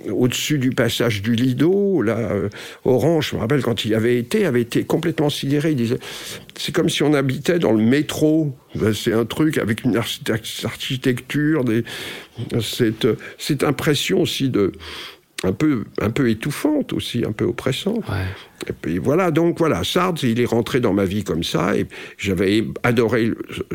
au-dessus 0.09 0.57
du 0.57 0.71
passage 0.71 1.21
du 1.21 1.35
Lido, 1.35 2.01
là, 2.01 2.17
euh, 2.17 2.49
Orange, 2.83 3.29
je 3.31 3.35
me 3.35 3.41
rappelle 3.41 3.61
quand 3.61 3.85
il 3.85 3.93
avait 3.93 4.17
été, 4.17 4.45
avait 4.45 4.61
été 4.61 4.83
complètement 4.83 5.29
sidéré. 5.29 5.71
Il 5.71 5.77
disait, 5.77 5.99
c'est 6.57 6.73
comme 6.73 6.89
si 6.89 7.03
on 7.03 7.13
habitait 7.13 7.59
dans 7.59 7.71
le 7.71 7.83
métro. 7.83 8.55
Ben, 8.75 8.93
c'est 8.93 9.13
un 9.13 9.25
truc 9.25 9.57
avec 9.57 9.83
une 9.83 9.95
architecture, 9.95 11.63
cette, 12.61 13.07
cette 13.37 13.63
impression 13.63 14.21
aussi 14.21 14.49
de, 14.49 14.73
un 15.45 15.53
peu, 15.53 15.85
un 16.01 16.09
peu 16.09 16.29
étouffante 16.29 16.93
aussi, 16.93 17.23
un 17.25 17.31
peu 17.31 17.45
oppressante. 17.45 18.03
Et 18.67 18.73
puis 18.73 18.97
voilà, 18.97 19.31
donc 19.31 19.59
voilà, 19.59 19.83
Sartre, 19.83 20.23
il 20.23 20.39
est 20.39 20.45
rentré 20.45 20.79
dans 20.79 20.93
ma 20.93 21.05
vie 21.05 21.23
comme 21.23 21.43
ça, 21.43 21.75
et 21.75 21.87
j'avais 22.17 22.65
adoré 22.83 23.31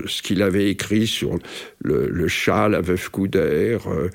ce 0.07 0.23
qu'il 0.23 0.43
avait 0.43 0.71
écrit 0.71 1.07
sur 1.07 1.39
le, 1.83 2.29
chat, 2.29 2.69
la 2.69 2.81
veuve 2.81 3.11
Couder, 3.11 3.79
euh, 3.87 4.09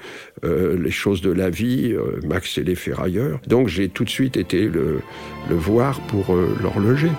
euh, 0.44 0.78
les 0.78 0.92
choses 0.92 1.22
de 1.22 1.32
la 1.32 1.50
vie, 1.50 1.94
euh, 1.94 2.20
Max 2.26 2.58
et 2.58 2.64
les 2.64 2.76
ferrailleurs. 2.76 3.40
Donc 3.48 3.68
j'ai 3.68 3.90
tout 3.90 4.04
de 4.04 4.10
suite 4.10 4.38
été 4.38 4.68
le, 4.68 5.02
le 5.50 5.56
voir 5.56 6.00
pour 6.08 6.36
l'horloger. 6.62 7.12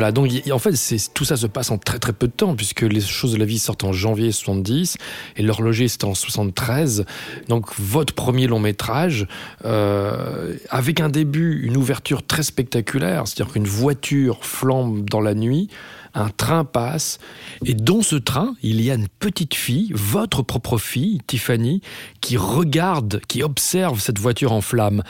Voilà, 0.00 0.12
donc 0.12 0.30
en 0.50 0.58
fait, 0.58 0.72
tout 1.12 1.26
ça 1.26 1.36
se 1.36 1.46
passe 1.46 1.70
en 1.70 1.76
très 1.76 1.98
très 1.98 2.14
peu 2.14 2.26
de 2.26 2.32
temps, 2.32 2.56
puisque 2.56 2.80
les 2.80 3.02
choses 3.02 3.34
de 3.34 3.36
la 3.36 3.44
vie 3.44 3.58
sortent 3.58 3.84
en 3.84 3.92
janvier 3.92 4.32
70 4.32 4.96
et 5.36 5.42
l'horloger 5.42 5.88
c'est 5.88 6.04
en 6.04 6.14
73. 6.14 7.04
Donc 7.48 7.66
votre 7.78 8.14
premier 8.14 8.46
long 8.46 8.60
métrage, 8.60 9.26
euh, 9.66 10.56
avec 10.70 11.00
un 11.00 11.10
début, 11.10 11.66
une 11.66 11.76
ouverture 11.76 12.26
très 12.26 12.42
spectaculaire, 12.42 13.28
c'est-à-dire 13.28 13.52
qu'une 13.52 13.66
voiture 13.66 14.42
flambe 14.42 15.04
dans 15.04 15.20
la 15.20 15.34
nuit, 15.34 15.68
un 16.14 16.28
train 16.28 16.64
passe, 16.64 17.18
et 17.64 17.74
dans 17.74 18.02
ce 18.02 18.16
train, 18.16 18.54
il 18.62 18.80
y 18.80 18.90
a 18.90 18.94
une 18.94 19.08
petite 19.18 19.54
fille, 19.54 19.92
votre 19.94 20.42
propre 20.42 20.78
fille, 20.78 21.20
Tiffany, 21.26 21.82
qui 22.20 22.36
regarde, 22.36 23.20
qui 23.28 23.42
observe 23.42 24.00
cette 24.00 24.18
voiture 24.18 24.52
en 24.52 24.60
flammes. 24.60 25.02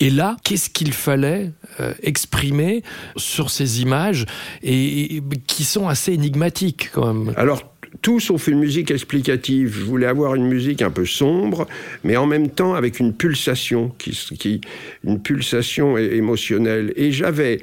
Et 0.00 0.10
là, 0.10 0.36
qu'est-ce 0.44 0.70
qu'il 0.70 0.92
fallait 0.92 1.52
euh, 1.80 1.94
exprimer 2.02 2.82
sur 3.16 3.50
ces 3.50 3.82
images, 3.82 4.26
et, 4.62 5.22
qui 5.46 5.64
sont 5.64 5.88
assez 5.88 6.12
énigmatiques 6.12 6.90
quand 6.92 7.12
même? 7.12 7.34
Alors, 7.36 7.62
tout 8.02 8.20
sauf 8.20 8.48
une 8.48 8.58
musique 8.58 8.90
explicative. 8.90 9.74
Je 9.78 9.84
voulais 9.84 10.06
avoir 10.06 10.34
une 10.34 10.46
musique 10.46 10.82
un 10.82 10.90
peu 10.90 11.06
sombre, 11.06 11.66
mais 12.04 12.16
en 12.16 12.26
même 12.26 12.50
temps 12.50 12.74
avec 12.74 13.00
une 13.00 13.12
pulsation, 13.12 13.92
qui, 13.98 14.60
une 15.04 15.20
pulsation 15.20 15.96
émotionnelle. 15.96 16.92
Et 16.96 17.12
j'avais 17.12 17.60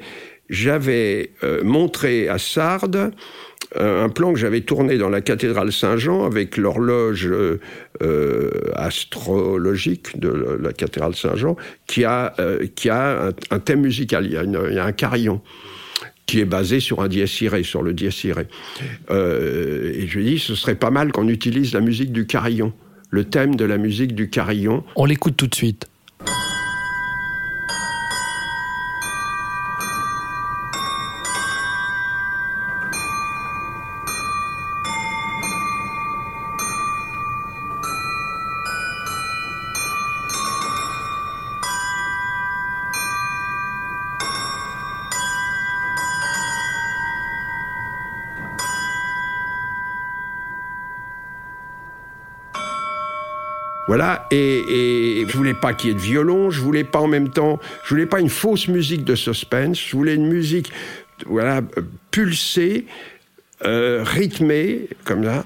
j'avais 0.48 1.30
euh, 1.42 1.62
montré 1.62 2.28
à 2.28 2.38
Sardes 2.38 3.12
euh, 3.76 4.04
un 4.04 4.08
plan 4.08 4.32
que 4.32 4.38
j'avais 4.38 4.60
tourné 4.60 4.98
dans 4.98 5.08
la 5.08 5.20
cathédrale 5.20 5.72
Saint-Jean 5.72 6.24
avec 6.24 6.56
l'horloge 6.56 7.28
euh, 7.28 8.50
astrologique 8.74 10.18
de 10.20 10.58
la 10.60 10.72
cathédrale 10.72 11.14
Saint-Jean 11.14 11.56
qui 11.86 12.04
a, 12.04 12.34
qui 12.76 12.88
a 12.90 13.32
un, 13.50 13.58
thème 13.58 13.80
musical, 13.80 14.26
il 14.26 14.32
y, 14.32 14.78
a 14.78 14.84
un 14.84 14.92
carillon 14.92 15.40
qui 16.26 16.40
est 16.40 16.44
basé 16.44 16.78
sur 16.78 17.00
un 17.00 17.08
dies 17.08 17.26
sur 17.26 17.82
le 17.82 17.92
dies 17.92 18.06
et 18.06 18.10
je 19.10 20.18
lui 20.18 20.24
dit, 20.24 20.38
ce 20.38 20.54
serait 20.54 20.76
pas 20.76 20.90
mal 20.90 21.10
qu'on 21.10 21.28
utilise 21.28 21.74
la 21.74 21.80
musique 21.80 22.12
du 22.12 22.26
carillon, 22.26 22.72
le 23.10 23.24
thème 23.24 23.56
de 23.56 23.64
la 23.64 23.78
musique 23.78 24.14
du 24.14 24.30
carillon. 24.30 24.84
On 24.94 25.04
l'écoute 25.04 25.36
tout 25.36 25.48
de 25.48 25.54
suite. 25.54 25.88
Voilà, 53.96 54.26
et, 54.32 55.20
et 55.20 55.24
je 55.28 55.36
voulais 55.36 55.54
pas 55.54 55.72
qu'il 55.72 55.90
y 55.90 55.92
ait 55.92 55.94
de 55.94 56.00
violon, 56.00 56.50
je 56.50 56.60
voulais 56.60 56.82
pas 56.82 56.98
en 56.98 57.06
même 57.06 57.28
temps, 57.28 57.60
je 57.84 57.90
voulais 57.90 58.06
pas 58.06 58.18
une 58.18 58.28
fausse 58.28 58.66
musique 58.66 59.04
de 59.04 59.14
suspense, 59.14 59.80
je 59.80 59.96
voulais 59.96 60.16
une 60.16 60.26
musique, 60.26 60.72
voilà, 61.26 61.60
pulsée, 62.10 62.86
euh, 63.64 64.02
rythmée, 64.04 64.88
comme 65.04 65.22
ça. 65.22 65.44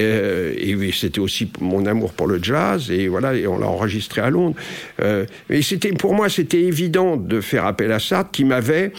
Euh, 0.00 0.54
et 0.56 0.92
c'était 0.92 1.18
aussi 1.18 1.52
mon 1.60 1.84
amour 1.84 2.14
pour 2.14 2.26
le 2.26 2.42
jazz, 2.42 2.90
et 2.90 3.06
voilà, 3.06 3.34
et 3.34 3.46
on 3.46 3.58
l'a 3.58 3.66
enregistré 3.66 4.22
à 4.22 4.30
Londres. 4.30 4.56
Euh, 5.02 5.26
et 5.50 5.60
c'était, 5.60 5.92
pour 5.92 6.14
moi, 6.14 6.30
c'était 6.30 6.62
évident 6.62 7.18
de 7.18 7.42
faire 7.42 7.66
appel 7.66 7.92
à 7.92 7.98
ça, 7.98 8.26
qui 8.32 8.46
m'avait 8.46 8.94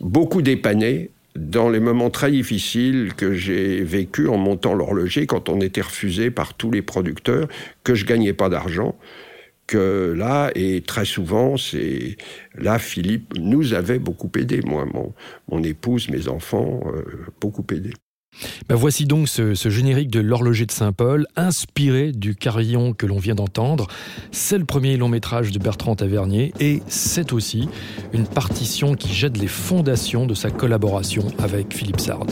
beaucoup 0.00 0.40
dépanné 0.40 1.10
dans 1.36 1.68
les 1.68 1.80
moments 1.80 2.10
très 2.10 2.30
difficiles 2.30 3.14
que 3.16 3.34
j'ai 3.34 3.82
vécu 3.82 4.28
en 4.28 4.36
montant 4.36 4.74
l'horloger 4.74 5.26
quand 5.26 5.48
on 5.48 5.60
était 5.60 5.80
refusé 5.80 6.30
par 6.30 6.54
tous 6.54 6.70
les 6.70 6.82
producteurs, 6.82 7.48
que 7.84 7.94
je 7.94 8.04
gagnais 8.04 8.32
pas 8.32 8.48
d'argent, 8.48 8.96
que 9.66 10.12
là, 10.16 10.50
et 10.56 10.80
très 10.80 11.04
souvent, 11.04 11.56
c'est 11.56 12.16
là, 12.54 12.78
Philippe 12.78 13.32
nous 13.38 13.72
avait 13.74 14.00
beaucoup 14.00 14.30
aidé, 14.36 14.60
moi, 14.64 14.84
mon, 14.92 15.14
mon 15.48 15.62
épouse, 15.62 16.08
mes 16.08 16.26
enfants, 16.26 16.80
euh, 16.92 17.04
beaucoup 17.40 17.64
aidé. 17.72 17.92
Ben 18.68 18.76
voici 18.76 19.04
donc 19.04 19.28
ce, 19.28 19.54
ce, 19.54 19.70
générique 19.70 20.10
de 20.10 20.20
l'horloger 20.20 20.66
de 20.66 20.72
Saint-Paul, 20.72 21.26
inspiré 21.36 22.12
du 22.12 22.34
carillon 22.34 22.92
que 22.92 23.06
l'on 23.06 23.18
vient 23.18 23.34
d'entendre. 23.34 23.86
C'est 24.32 24.58
le 24.58 24.64
premier 24.64 24.96
long 24.96 25.08
métrage 25.08 25.52
de 25.52 25.58
Bertrand 25.58 25.96
Tavernier 25.96 26.52
et 26.60 26.82
c'est 26.88 27.32
aussi 27.32 27.68
une 28.12 28.26
partition 28.26 28.94
qui 28.94 29.12
jette 29.12 29.38
les 29.38 29.48
fondations 29.48 30.26
de 30.26 30.34
sa 30.34 30.50
collaboration 30.50 31.26
avec 31.38 31.74
Philippe 31.74 32.00
Sard. 32.00 32.26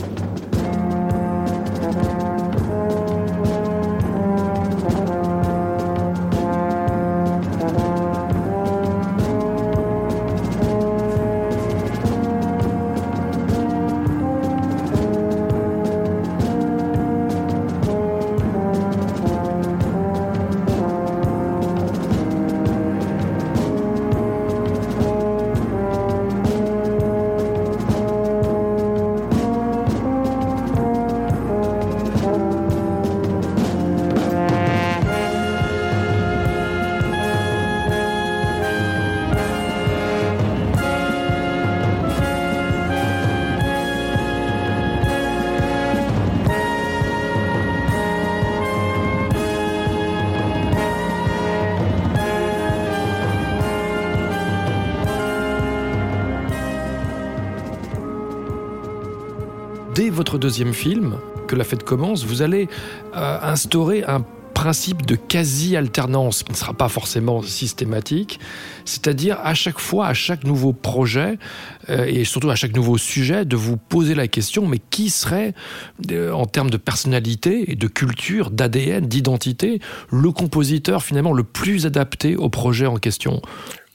Deuxième 60.39 60.73
film, 60.73 61.17
que 61.47 61.55
la 61.55 61.63
fête 61.63 61.83
commence, 61.83 62.25
vous 62.25 62.41
allez 62.41 62.67
euh, 63.15 63.37
instaurer 63.41 64.03
un 64.03 64.23
principe 64.59 65.05
de 65.05 65.15
quasi-alternance 65.15 66.43
qui 66.43 66.51
ne 66.51 66.57
sera 66.57 66.73
pas 66.73 66.89
forcément 66.89 67.41
systématique, 67.41 68.41
c'est-à-dire 68.83 69.37
à 69.41 69.53
chaque 69.53 69.79
fois, 69.79 70.07
à 70.07 70.13
chaque 70.13 70.43
nouveau 70.43 70.73
projet 70.73 71.37
euh, 71.89 72.03
et 72.03 72.25
surtout 72.25 72.49
à 72.49 72.55
chaque 72.55 72.75
nouveau 72.75 72.97
sujet, 72.97 73.45
de 73.45 73.55
vous 73.55 73.77
poser 73.77 74.15
la 74.15 74.27
question, 74.27 74.67
mais 74.67 74.79
qui 74.89 75.09
serait, 75.11 75.53
euh, 76.11 76.31
en 76.33 76.45
termes 76.45 76.69
de 76.69 76.77
personnalité 76.77 77.71
et 77.71 77.75
de 77.75 77.87
culture, 77.87 78.51
d'ADN, 78.51 79.05
d'identité, 79.05 79.79
le 80.11 80.31
compositeur 80.31 81.03
finalement 81.03 81.31
le 81.31 81.43
plus 81.43 81.85
adapté 81.85 82.35
au 82.35 82.49
projet 82.49 82.85
en 82.85 82.97
question? 82.97 83.41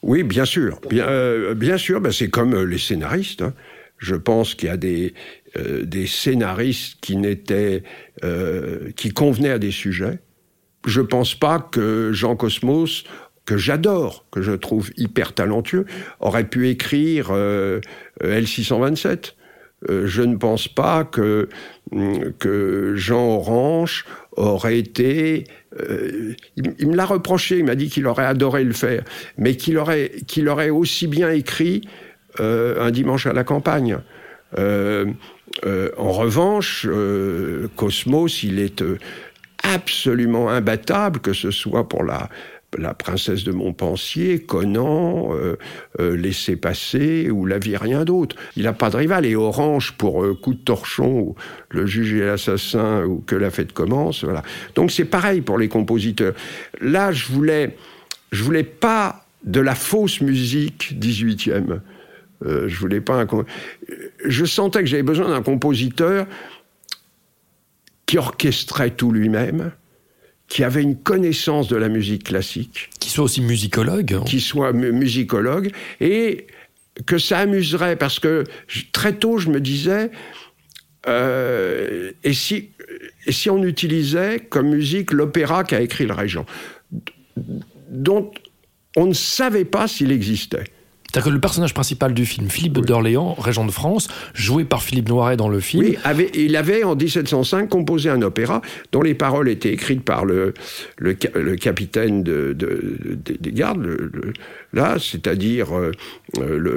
Oui, 0.03 0.23
bien 0.23 0.47
sûr. 0.47 0.81
Bien, 0.89 1.77
sûr, 1.77 2.01
ben 2.01 2.11
c'est 2.11 2.29
comme 2.29 2.65
les 2.65 2.79
scénaristes. 2.79 3.43
Hein. 3.43 3.53
Je 3.99 4.15
pense 4.15 4.55
qu'il 4.55 4.69
y 4.69 4.73
a 4.73 4.77
des, 4.77 5.15
euh, 5.57 5.85
des 5.85 6.07
scénaristes 6.07 6.99
qui 7.01 7.17
n'étaient, 7.17 7.85
euh, 8.25 8.91
qui 8.97 9.11
convenaient 9.11 9.51
à 9.51 9.59
des 9.59 9.71
sujets. 9.71 10.19
Je 10.85 11.01
pense 11.01 11.35
pas 11.35 11.61
que 11.61 12.11
Jean 12.13 12.35
Cosmos, 12.35 13.05
que 13.47 13.57
j'adore, 13.57 14.27
que 14.33 14.43
je 14.43 14.53
trouve 14.53 14.91
hyper 14.97 15.33
talentueux, 15.33 15.87
aurait 16.19 16.49
pu 16.49 16.69
écrire 16.69 17.29
euh, 17.31 17.81
L627. 18.21 19.35
Euh, 19.91 20.07
je 20.07 20.23
ne 20.23 20.37
pense 20.37 20.67
pas 20.67 21.05
que, 21.05 21.49
que 22.41 22.95
Jean 22.97 23.37
Orange 23.37 24.07
aurait 24.33 24.79
été. 24.79 25.45
Il, 26.57 26.89
me 26.89 26.97
l'a 26.97 27.07
reproché, 27.07 27.59
il 27.59 27.65
m'a 27.65 27.77
dit 27.77 27.89
qu'il 27.89 28.07
aurait 28.07 28.27
adoré 28.27 28.65
le 28.65 28.73
faire, 28.73 29.05
mais 29.39 29.57
qu'il 29.57 29.79
aurait, 29.79 30.11
qu'il 30.27 30.49
aurait 30.49 30.71
aussi 30.71 31.07
bien 31.07 31.31
écrit 31.31 31.83
Un 32.39 32.91
dimanche 32.91 33.27
à 33.27 33.33
la 33.33 33.45
campagne. 33.45 33.99
Euh, 34.59 35.07
euh, 35.65 35.91
en 35.97 36.13
revanche, 36.13 36.87
euh, 36.89 37.69
Cosmos, 37.77 38.43
il 38.43 38.59
est 38.59 38.83
absolument 39.63 40.51
imbattable, 40.51 41.21
que 41.21 41.33
ce 41.33 41.51
soit 41.51 41.89
pour 41.89 42.05
la, 42.05 42.29
la 42.77 42.93
princesse 42.93 43.45
de 43.45 43.53
Montpensier, 43.53 44.41
Conan, 44.41 45.31
euh, 45.33 45.57
Laissez 46.17 46.57
passer 46.57 47.31
ou 47.31 47.47
La 47.47 47.59
vie 47.59 47.77
rien 47.77 48.05
d'autre. 48.05 48.37
Il 48.57 48.65
n'a 48.65 48.73
pas 48.73 48.91
de 48.91 48.97
rival. 48.97 49.25
Et 49.27 49.37
Orange 49.37 49.93
pour 49.93 50.25
Coup 50.41 50.55
de 50.55 50.59
torchon 50.59 51.21
ou 51.21 51.35
Le 51.71 51.87
juge 51.87 52.15
et 52.15 52.25
l'assassin 52.25 53.05
ou 53.05 53.23
Que 53.27 53.37
la 53.37 53.51
fête 53.51 53.73
commence. 53.73 54.25
Voilà. 54.25 54.43
Donc 54.75 54.91
c'est 54.91 55.05
pareil 55.05 55.41
pour 55.41 55.59
les 55.59 55.69
compositeurs. 55.69 56.35
Là, 56.81 57.13
je 57.13 57.27
voulais, 57.27 57.77
je 58.33 58.43
voulais 58.43 58.65
pas 58.65 59.25
de 59.45 59.61
la 59.61 59.75
fausse 59.75 60.21
musique 60.21 60.95
18e. 60.99 61.81
Euh, 62.45 62.69
je 62.69 62.79
voulais 62.79 63.01
pas 63.01 63.21
un 63.21 63.27
je 64.25 64.45
sentais 64.45 64.81
que 64.81 64.87
j'avais 64.87 65.03
besoin 65.03 65.29
d'un 65.29 65.43
compositeur 65.43 66.27
qui 68.07 68.19
orchestrait 68.19 68.91
tout 68.91 69.13
lui-même, 69.13 69.73
qui 70.49 70.63
avait 70.63 70.83
une 70.83 70.97
connaissance 70.97 71.69
de 71.69 71.77
la 71.77 71.89
musique 71.89 72.25
classique. 72.25 72.91
Qui 73.01 73.11
soit 73.11 73.25
aussi 73.25 73.41
musicologue. 73.41 74.23
Qui 74.25 74.41
soit 74.41 74.73
musicologue. 74.73 75.71
Et 76.01 76.47
que 77.07 77.19
ça 77.19 77.39
amuserait, 77.39 77.97
parce 77.97 78.19
que 78.19 78.45
très 78.93 79.15
tôt, 79.15 79.39
je 79.39 79.51
me 79.51 79.61
disais, 79.61 80.11
euh, 81.09 82.13
et, 82.23 82.35
si, 82.35 82.71
et 83.27 83.33
si 83.33 83.51
on 83.51 83.63
utilisait 83.65 84.41
comme 84.41 84.69
musique 84.69 85.13
l'opéra 85.13 85.65
qu'a 85.65 85.81
écrit 85.81 86.07
le 86.07 86.15
régent, 86.15 86.47
dont 87.89 88.31
on 88.97 89.07
ne 89.07 89.15
savait 89.15 89.65
pas 89.65 89.89
s'il 89.89 90.13
existait. 90.13 90.65
C'est-à-dire 91.15 91.31
que 91.31 91.35
le 91.35 91.41
personnage 91.41 91.75
principal 91.75 92.13
du 92.13 92.27
film, 92.27 92.51
Philippe 92.51 92.79
oui. 92.79 92.83
d'Orléans, 92.87 93.35
régent 93.35 93.65
de 93.65 93.71
France, 93.71 94.09
joué 94.35 94.65
par 94.65 94.83
Philippe 94.83 95.09
Noiret 95.09 95.37
dans 95.37 95.49
le 95.49 95.61
film. 95.61 95.85
Oui, 95.85 95.97
avait, 96.03 96.29
il 96.35 96.57
avait 96.57 96.83
en 96.83 96.97
1705 96.97 97.69
composé 97.69 98.11
un 98.11 98.21
opéra 98.23 98.63
dont 98.91 99.01
les 99.01 99.15
paroles 99.15 99.49
étaient 99.49 99.73
écrites 99.73 100.03
par 100.03 100.25
le, 100.25 100.55
le, 100.99 101.17
le 101.37 101.55
capitaine 101.55 102.25
de, 102.25 102.53
de, 102.53 102.99
de, 103.05 103.37
des 103.39 103.53
gardes, 103.53 103.85
le, 103.85 104.11
là, 104.73 104.97
c'est-à-dire 104.99 105.69
euh, 105.79 105.93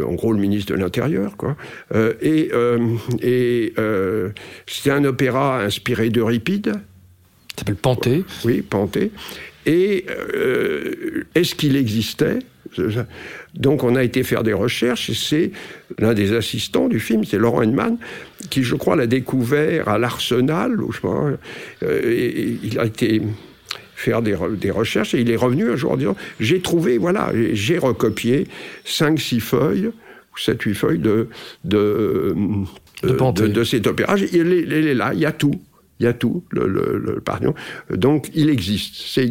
en 0.07 0.13
gros 0.13 0.33
le 0.33 0.39
ministre 0.39 0.71
de 0.71 0.77
l'Intérieur, 0.79 1.35
quoi. 1.35 1.57
Euh, 1.95 2.13
et 2.21 2.51
euh, 2.53 2.77
et 3.23 3.73
euh, 3.79 4.29
c'était 4.67 4.91
un 4.91 5.03
opéra 5.05 5.63
inspiré 5.63 6.11
d'Euripide. 6.11 6.73
s'appelle 7.57 7.75
Panthée. 7.75 8.23
Oui, 8.45 8.61
Panthée. 8.61 9.09
Et 9.65 10.05
euh, 10.09 11.25
est-ce 11.33 11.55
qu'il 11.55 11.75
existait? 11.75 12.39
Donc 13.55 13.83
on 13.83 13.95
a 13.95 14.03
été 14.03 14.23
faire 14.23 14.43
des 14.43 14.53
recherches 14.53 15.09
et 15.09 15.13
c'est 15.13 15.51
l'un 15.99 16.13
des 16.13 16.33
assistants 16.33 16.87
du 16.87 16.99
film, 16.99 17.23
c'est 17.23 17.37
Laurent 17.37 17.63
Henman, 17.63 17.97
qui 18.49 18.63
je 18.63 18.75
crois 18.75 18.95
l'a 18.95 19.07
découvert 19.07 19.87
à 19.87 19.97
l'Arsenal, 19.97 20.77
je 20.91 20.97
crois, 20.97 21.31
euh, 21.83 22.01
et 22.03 22.57
il 22.63 22.79
a 22.79 22.85
été 22.85 23.21
faire 23.95 24.21
des, 24.21 24.35
des, 24.59 24.71
recherches 24.71 25.15
et 25.15 25.21
il 25.21 25.31
est 25.31 25.35
revenu 25.35 25.71
un 25.71 25.75
jour 25.75 25.91
en 25.93 25.97
disant 25.97 26.15
j'ai 26.39 26.61
trouvé, 26.61 26.97
voilà, 26.97 27.31
j'ai 27.53 27.77
recopié 27.77 28.47
5-6 28.85 29.39
feuilles, 29.39 29.89
7-8 30.37 30.73
feuilles 30.75 30.99
de, 30.99 31.29
de, 31.63 32.35
de, 33.03 33.09
de, 33.09 33.31
de, 33.31 33.47
de 33.47 33.63
cet 33.63 33.87
opéra. 33.87 34.15
Il 34.17 34.53
est, 34.53 34.59
il 34.59 34.73
est 34.73 34.93
là, 34.93 35.11
il 35.13 35.19
y 35.19 35.25
a 35.25 35.31
tout. 35.31 35.59
Il 35.99 36.03
y 36.03 36.07
a 36.07 36.13
tout, 36.13 36.43
le, 36.51 37.21
pardon. 37.25 37.53
Donc, 37.89 38.29
il 38.35 38.49
existe, 38.49 38.95
c'est. 38.95 39.29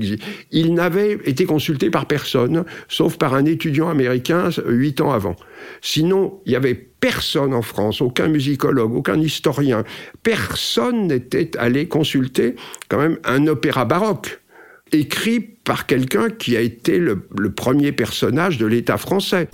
Il 0.50 0.74
n'avait 0.74 1.12
été 1.24 1.44
consulté 1.44 1.90
par 1.90 2.06
personne, 2.06 2.64
sauf 2.88 3.16
par 3.18 3.34
un 3.34 3.44
étudiant 3.44 3.88
américain 3.88 4.50
huit 4.66 5.00
ans 5.00 5.12
avant. 5.12 5.36
Sinon, 5.80 6.40
il 6.44 6.52
y 6.52 6.56
avait 6.56 6.74
personne 6.74 7.54
en 7.54 7.62
France, 7.62 8.00
aucun 8.00 8.28
musicologue, 8.28 8.94
aucun 8.94 9.20
historien, 9.20 9.84
personne 10.22 11.06
n'était 11.06 11.56
allé 11.56 11.86
consulter 11.86 12.56
quand 12.88 12.98
même 12.98 13.18
un 13.24 13.46
opéra 13.46 13.84
baroque 13.84 14.40
écrit 14.92 15.40
par 15.40 15.86
quelqu'un 15.86 16.30
qui 16.30 16.56
a 16.56 16.60
été 16.60 16.98
le 16.98 17.50
premier 17.54 17.92
personnage 17.92 18.58
de 18.58 18.66
l'État 18.66 18.96
français. 18.98 19.48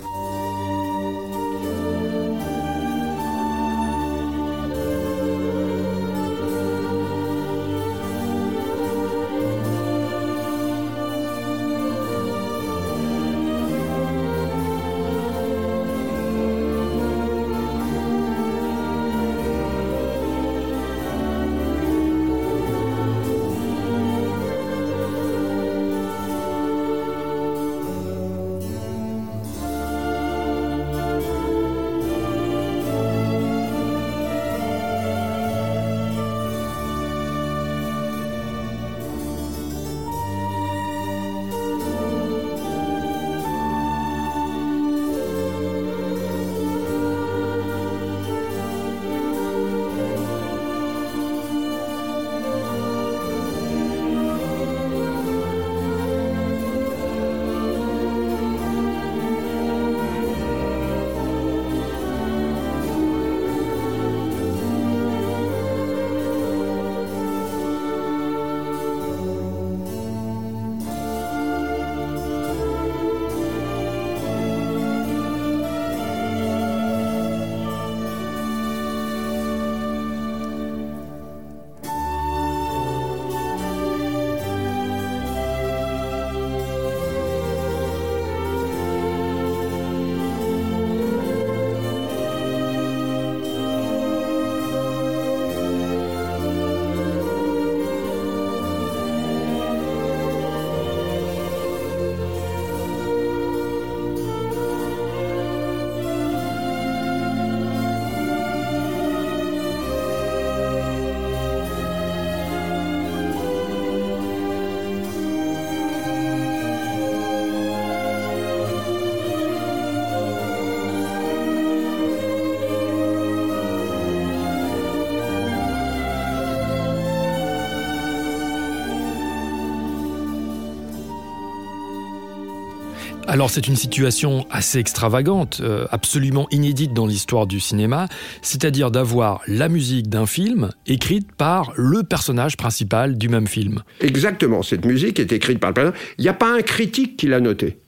Alors 133.32 133.48
c'est 133.48 133.66
une 133.66 133.76
situation 133.76 134.46
assez 134.50 134.78
extravagante, 134.78 135.62
euh, 135.62 135.86
absolument 135.90 136.46
inédite 136.50 136.92
dans 136.92 137.06
l'histoire 137.06 137.46
du 137.46 137.60
cinéma, 137.60 138.08
c'est-à-dire 138.42 138.90
d'avoir 138.90 139.40
la 139.46 139.70
musique 139.70 140.10
d'un 140.10 140.26
film 140.26 140.68
écrite 140.86 141.32
par 141.32 141.72
le 141.76 142.02
personnage 142.02 142.58
principal 142.58 143.16
du 143.16 143.30
même 143.30 143.46
film. 143.46 143.84
Exactement, 144.02 144.62
cette 144.62 144.84
musique 144.84 145.18
est 145.18 145.32
écrite 145.32 145.60
par 145.60 145.70
le 145.70 145.74
personnage. 145.74 146.00
Il 146.18 146.24
n'y 146.24 146.28
a 146.28 146.34
pas 146.34 146.54
un 146.54 146.60
critique 146.60 147.16
qui 147.16 147.26
l'a 147.26 147.40
notée. 147.40 147.78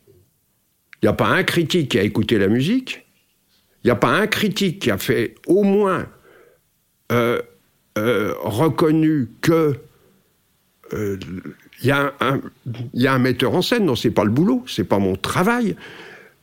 Il 1.02 1.04
n'y 1.04 1.10
a 1.10 1.12
pas 1.12 1.28
un 1.28 1.42
critique 1.42 1.90
qui 1.90 1.98
a 1.98 2.02
écouté 2.04 2.38
la 2.38 2.48
musique. 2.48 3.04
Il 3.82 3.88
n'y 3.88 3.90
a 3.90 3.96
pas 3.96 4.12
un 4.12 4.26
critique 4.26 4.78
qui 4.78 4.90
a 4.90 4.96
fait 4.96 5.34
au 5.46 5.62
moins 5.62 6.06
euh, 7.12 7.42
euh, 7.98 8.32
reconnu 8.40 9.28
que 9.42 9.76
il 11.82 11.88
y, 11.88 11.92
a 11.92 12.14
un, 13.12 13.18
metteur 13.18 13.54
en 13.54 13.62
scène, 13.62 13.84
non, 13.84 13.96
c'est 13.96 14.10
pas 14.10 14.24
le 14.24 14.30
boulot, 14.30 14.64
c'est 14.66 14.84
pas 14.84 14.98
mon 14.98 15.16
travail. 15.16 15.76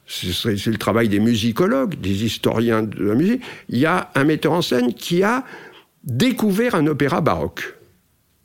C'est 0.06 0.68
le 0.68 0.78
travail 0.78 1.08
des 1.08 1.20
musicologues, 1.20 1.96
des 1.96 2.26
historiens 2.26 2.84
de 2.84 3.04
la 3.04 3.16
musique. 3.16 3.42
Il 3.70 3.80
y 3.80 3.86
a 3.86 4.12
un 4.14 4.26
metteur 4.26 4.52
en 4.52 4.62
scène 4.62 4.94
qui 4.94 5.24
a 5.24 5.46
découvert 6.04 6.76
un 6.76 6.86
opéra 6.88 7.22
baroque 7.22 7.76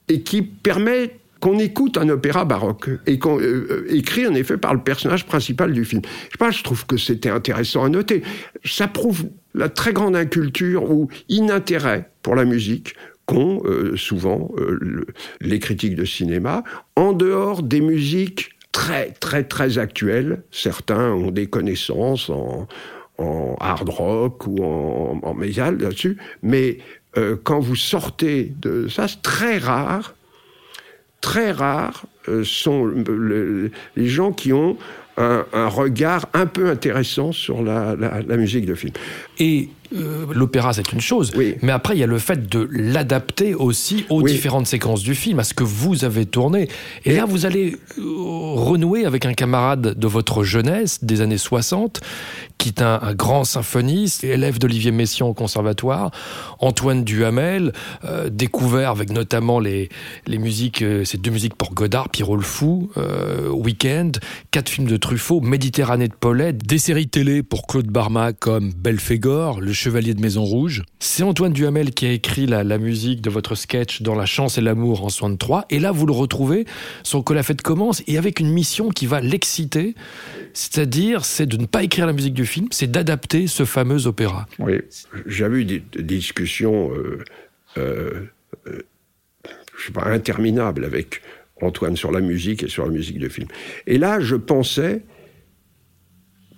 et 0.09 0.23
qui 0.23 0.43
permet 0.43 1.19
qu'on 1.41 1.59
écoute 1.59 1.99
un 1.99 2.09
opéra 2.09 2.45
baroque 2.45 2.89
et 3.07 3.19
qu'on 3.19 3.41
euh, 3.41 3.85
écrit 3.89 4.27
en 4.27 4.35
effet 4.35 4.57
par 4.57 4.73
le 4.73 4.81
personnage 4.81 5.27
principal 5.27 5.73
du 5.73 5.85
film. 5.85 6.03
Je 6.05 6.33
sais 6.33 6.39
pas, 6.39 6.51
je 6.51 6.63
trouve 6.63 6.87
que 6.87 6.97
c'était 6.97 7.31
intéressant 7.31 7.85
à 7.85 7.89
noter. 7.89 8.23
Ça 8.65 8.89
prouve 8.89 9.27
la 9.55 9.69
très 9.69 9.93
grande 9.93 10.17
inculture 10.17 10.91
ou 10.91 11.09
inintérêt 11.29 12.11
pour 12.23 12.37
la 12.37 12.45
musique 12.45 12.95
qu'ont 13.27 13.61
euh, 13.65 13.97
souvent 13.97 14.51
euh, 14.57 15.05
les 15.41 15.59
critiques 15.59 15.97
de 15.97 16.05
cinéma, 16.05 16.63
en 16.95 17.13
dehors 17.13 17.63
des 17.63 17.81
musiques 17.81 18.51
très 18.73 19.11
très 19.11 19.45
très 19.45 19.79
actuelles. 19.79 20.43
Certains 20.51 21.13
ont 21.13 21.31
des 21.31 21.47
connaissances 21.47 22.31
en, 22.31 22.67
hard 23.61 23.89
rock 23.89 24.47
ou 24.47 24.63
en, 24.63 25.21
en 25.23 25.35
là-dessus, 25.35 26.19
mais 26.43 26.79
euh, 27.17 27.37
quand 27.43 27.61
vous 27.61 27.77
sortez 27.77 28.53
de 28.61 28.89
ça, 28.89 29.09
c'est 29.09 29.23
très 29.23 29.59
rare, 29.59 30.15
très 31.21 31.51
rare 31.51 32.07
sont 32.43 32.93
les 33.97 34.09
gens 34.09 34.33
qui 34.33 34.53
ont 34.53 34.77
un, 35.17 35.69
regard 35.69 36.27
un 36.35 36.47
peu 36.47 36.69
intéressant 36.69 37.31
sur 37.33 37.63
la, 37.63 37.97
la 37.97 38.37
musique 38.37 38.67
de 38.67 38.75
film. 38.75 38.93
Et 39.39 39.71
euh, 39.95 40.27
l'opéra, 40.33 40.73
c'est 40.73 40.93
une 40.93 41.01
chose. 41.01 41.33
Mais 41.63 41.73
après, 41.73 41.97
il 41.97 42.01
y 42.01 42.03
a 42.03 42.07
le 42.07 42.19
fait 42.19 42.49
de 42.49 42.69
l'adapter 42.73 43.55
aussi 43.55 44.05
aux 44.09 44.23
différentes 44.23 44.67
séquences 44.67 45.03
du 45.03 45.15
film, 45.15 45.39
à 45.39 45.45
ce 45.45 45.55
que 45.55 45.65
vous 45.65 46.05
avez 46.05 46.27
tourné. 46.27 46.69
Et, 47.05 47.15
là, 47.17 47.25
vous 47.25 47.47
allez 47.47 47.77
euh, 47.99 48.03
renouer 48.03 49.05
avec 49.05 49.27
un 49.27 49.35
camarade 49.35 49.99
de 49.99 50.07
votre 50.07 50.45
jeunesse, 50.45 51.05
des 51.05 51.21
années 51.21 51.39
60, 51.39 52.01
qui 52.59 52.71
est 52.71 52.83
un, 52.83 53.15
grand 53.15 53.45
symphoniste, 53.45 54.25
élève 54.25 54.59
d'Olivier 54.59 54.91
Messiaen 54.91 55.29
au 55.29 55.35
conservatoire, 55.35 56.11
Antoine 56.59 57.05
Duhamel, 57.05 57.73
euh, 58.05 58.29
découvert 58.31 58.91
avec 58.91 59.11
notamment 59.11 59.61
les, 59.61 59.89
les 60.27 60.39
musiques, 60.39 60.85
ces 61.05 61.19
deux 61.19 61.31
musiques 61.31 61.55
pour 61.55 61.75
Godard, 61.75 62.09
Pierrot 62.09 62.37
le 62.37 62.43
Fou, 62.43 62.91
Weekend, 63.51 64.19
quatre 64.51 64.69
films 64.69 64.87
de 64.87 64.97
Truffaut, 64.97 65.41
Méditerranée 65.41 66.09
de 66.09 66.15
Paulette, 66.15 66.67
des 66.67 66.79
séries 66.79 67.09
télé 67.09 67.43
pour 67.43 67.67
Claude 67.67 67.87
Barma 67.87 68.33
comme 68.33 68.73
Belphégor, 68.73 69.61
Le 69.61 69.73
Chevalier 69.77 70.15
de 70.15 70.21
Maison 70.21 70.43
Rouge. 70.45 70.83
C'est 70.99 71.23
Antoine 71.23 71.53
Duhamel 71.53 71.91
qui 71.93 72.07
a 72.07 72.13
écrit 72.13 72.47
la, 72.47 72.79
musique 72.79 73.21
de 73.21 73.31
votre 73.31 73.55
sketch 73.55 74.03
dans 74.03 74.15
La 74.15 74.27
chance 74.27 74.59
et 74.59 74.61
l'amour 74.61 75.05
en 75.05 75.11
soin 75.11 75.31
de 75.31 75.37
trois. 75.37 75.67
Et 75.71 75.79
là, 75.79 75.93
vous 75.93 76.07
le 76.07 76.13
retrouvez, 76.13 76.65
son 77.03 77.23
colafette 77.23 77.63
commence 77.63 78.03
et 78.07 78.19
avec 78.19 78.41
une 78.41 78.49
mission 78.49 78.89
qui 78.89 79.07
va 79.07 79.21
l'exciter. 79.21 79.95
C'est-à-dire, 80.55 81.25
c'est 81.25 81.47
de 81.47 81.59
ne 81.59 81.67
pas 81.67 81.83
écrire 81.83 82.07
la 82.07 82.15
musique 82.15 82.35
du 82.35 82.47
film, 82.47 82.69
c'est 82.71 82.91
d'adapter 82.91 83.47
ce 83.47 83.65
fameux 83.65 84.07
opéra. 84.07 84.47
Oui, 84.59 84.81
j'avais 85.27 85.61
eu 85.61 85.65
des, 85.65 85.83
discussions, 86.03 86.91
euh, 86.93 87.23
euh, 87.77 88.23
euh, 88.67 88.83
sais 89.85 89.93
pas, 89.93 90.07
interminables 90.07 90.85
avec 90.85 91.21
Antoine 91.61 91.97
sur 91.97 92.11
la 92.11 92.21
musique 92.21 92.63
et 92.63 92.69
sur 92.69 92.87
la 92.87 92.91
musique 92.91 93.19
de 93.19 93.29
film. 93.29 93.49
Et 93.87 93.99
là, 93.99 94.21
je 94.21 94.37
pensais 94.37 95.03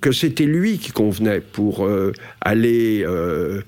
que 0.00 0.12
c'était 0.12 0.44
lui 0.44 0.78
qui 0.78 0.92
convenait 0.92 1.40
pour 1.40 1.84
euh, 1.84 2.12
aller 2.40 3.02
euh, 3.04 3.62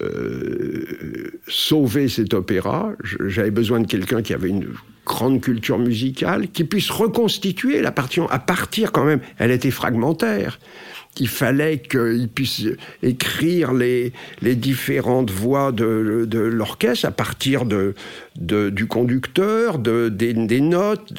euh, 0.00 1.30
sauver 1.46 2.08
cet 2.08 2.34
opéra. 2.34 2.92
J'avais 3.26 3.50
besoin 3.50 3.80
de 3.80 3.86
quelqu'un 3.86 4.22
qui 4.22 4.34
avait 4.34 4.48
une 4.48 4.68
grande 5.06 5.40
culture 5.40 5.78
musicale, 5.78 6.48
qui 6.48 6.64
puisse 6.64 6.90
reconstituer 6.90 7.80
la 7.80 7.92
partition 7.92 8.28
à 8.28 8.38
partir 8.38 8.92
quand 8.92 9.04
même. 9.04 9.20
Elle 9.38 9.50
était 9.50 9.70
fragmentaire. 9.70 10.58
Il 11.20 11.28
fallait 11.28 11.78
qu'il 11.78 12.28
puisse 12.28 12.62
écrire 13.02 13.72
les, 13.72 14.12
les 14.40 14.54
différentes 14.54 15.30
voix 15.30 15.72
de, 15.72 16.26
de 16.28 16.38
l'orchestre 16.38 17.06
à 17.06 17.10
partir 17.10 17.64
de, 17.64 17.94
de, 18.36 18.70
du 18.70 18.86
conducteur, 18.86 19.78
de, 19.78 20.08
des, 20.08 20.32
des 20.32 20.60
notes. 20.60 21.12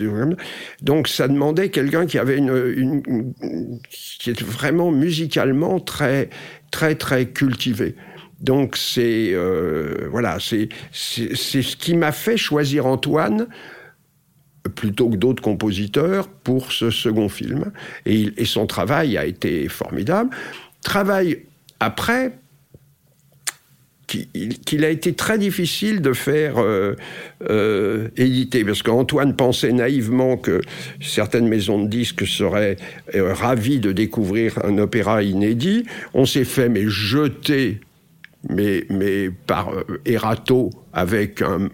donc 0.82 1.08
ça 1.08 1.28
demandait 1.28 1.70
quelqu'un 1.70 2.06
qui 2.06 2.18
avait 2.18 2.38
une, 2.38 2.74
une, 2.76 3.82
qui 3.90 4.30
était 4.30 4.44
vraiment 4.44 4.92
musicalement 4.92 5.80
très 5.80 6.30
très 6.72 6.96
très 6.96 7.26
cultivé. 7.26 7.96
Donc 8.42 8.78
c'est 8.78 9.32
euh, 9.34 10.08
voilà, 10.12 10.38
c'est 10.40 10.70
c'est 10.92 11.36
ce 11.36 11.76
qui 11.76 11.96
m'a 11.96 12.14
fait 12.14 12.38
choisir 12.38 12.86
Antoine 12.86 13.48
plutôt 14.76 15.10
que 15.10 15.16
d'autres 15.16 15.41
compositeurs 15.41 16.28
pour 16.28 16.72
ce 16.72 16.89
second 16.89 17.30
film. 17.30 17.72
Et, 18.05 18.45
son 18.45 18.68
travail 18.68 19.18
a 19.18 19.26
été 19.26 19.68
formidable. 19.68 20.30
Travail 20.82 21.43
après 21.80 22.34
qu'il 24.07 24.86
a 24.86 24.89
été 24.89 25.14
très 25.14 25.38
difficile 25.38 26.01
de 26.01 26.14
faire 26.14 26.55
euh, 26.57 26.95
euh, 27.47 28.07
éditer, 28.18 28.66
parce 28.66 28.82
qu'Antoine 28.82 29.36
pensait 29.36 29.72
naïvement 29.72 30.36
que 30.36 30.62
certaines 30.99 31.47
maisons 31.47 31.84
de 31.84 31.88
disques 31.88 32.26
seraient 32.26 32.78
euh, 33.14 33.36
ravies 33.36 33.80
de 33.80 33.91
découvrir 33.91 34.66
un 34.66 34.80
opéra 34.80 35.22
inédit. 35.22 35.86
On 36.16 36.26
s'est 36.26 36.43
fait 36.43 36.70
mais 36.70 36.88
jeter, 36.88 37.82
mais, 38.49 38.86
mais 38.89 39.30
par 39.30 39.74
Erato, 40.05 40.72
avec 40.91 41.43
un, 41.43 41.70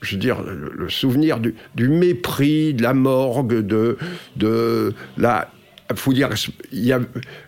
je 0.00 0.14
veux 0.14 0.20
dire, 0.20 0.42
le, 0.42 0.88
souvenir 0.88 1.40
du, 1.40 1.54
du, 1.74 1.88
mépris, 1.88 2.74
de 2.74 2.82
la 2.82 2.94
morgue, 2.94 3.60
de, 3.60 3.98
de 4.36 4.94
la. 5.18 5.50
Faut 5.94 6.12
dire, 6.12 6.30
il 6.72 6.84
y 6.84 6.92
a, 6.92 7.00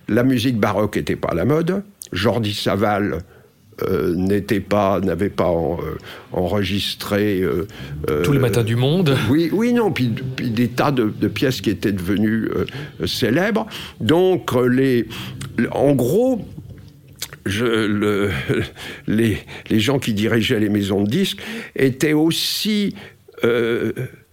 la 0.08 0.22
musique 0.24 0.58
baroque 0.58 0.96
n'était 0.96 1.16
pas 1.16 1.28
à 1.28 1.34
la 1.34 1.44
mode. 1.44 1.82
Jordi 2.12 2.52
Saval 2.52 3.22
euh, 3.88 4.14
n'était 4.14 4.60
pas, 4.60 5.00
n'avait 5.00 5.30
pas 5.30 5.50
euh, 5.50 5.96
enregistré 6.32 7.40
euh, 7.40 7.66
tous 8.22 8.32
les 8.32 8.38
matins 8.38 8.64
du 8.64 8.76
monde. 8.76 9.16
Oui, 9.30 9.48
oui, 9.50 9.72
non, 9.72 9.90
puis, 9.90 10.12
des 10.38 10.68
tas 10.68 10.92
de, 10.92 11.06
pièces 11.28 11.62
qui 11.62 11.70
étaient 11.70 11.92
devenues 11.92 12.48
célèbres. 13.06 13.66
Donc 14.00 14.52
les, 14.54 15.08
en 15.70 15.92
gros, 15.92 16.44
les, 19.06 19.38
les, 19.68 19.80
gens 19.80 19.98
qui 19.98 20.12
dirigeaient 20.14 20.60
les 20.60 20.68
maisons 20.68 21.02
de 21.02 21.10
disques 21.10 21.40
étaient 21.76 22.12
aussi 22.12 22.94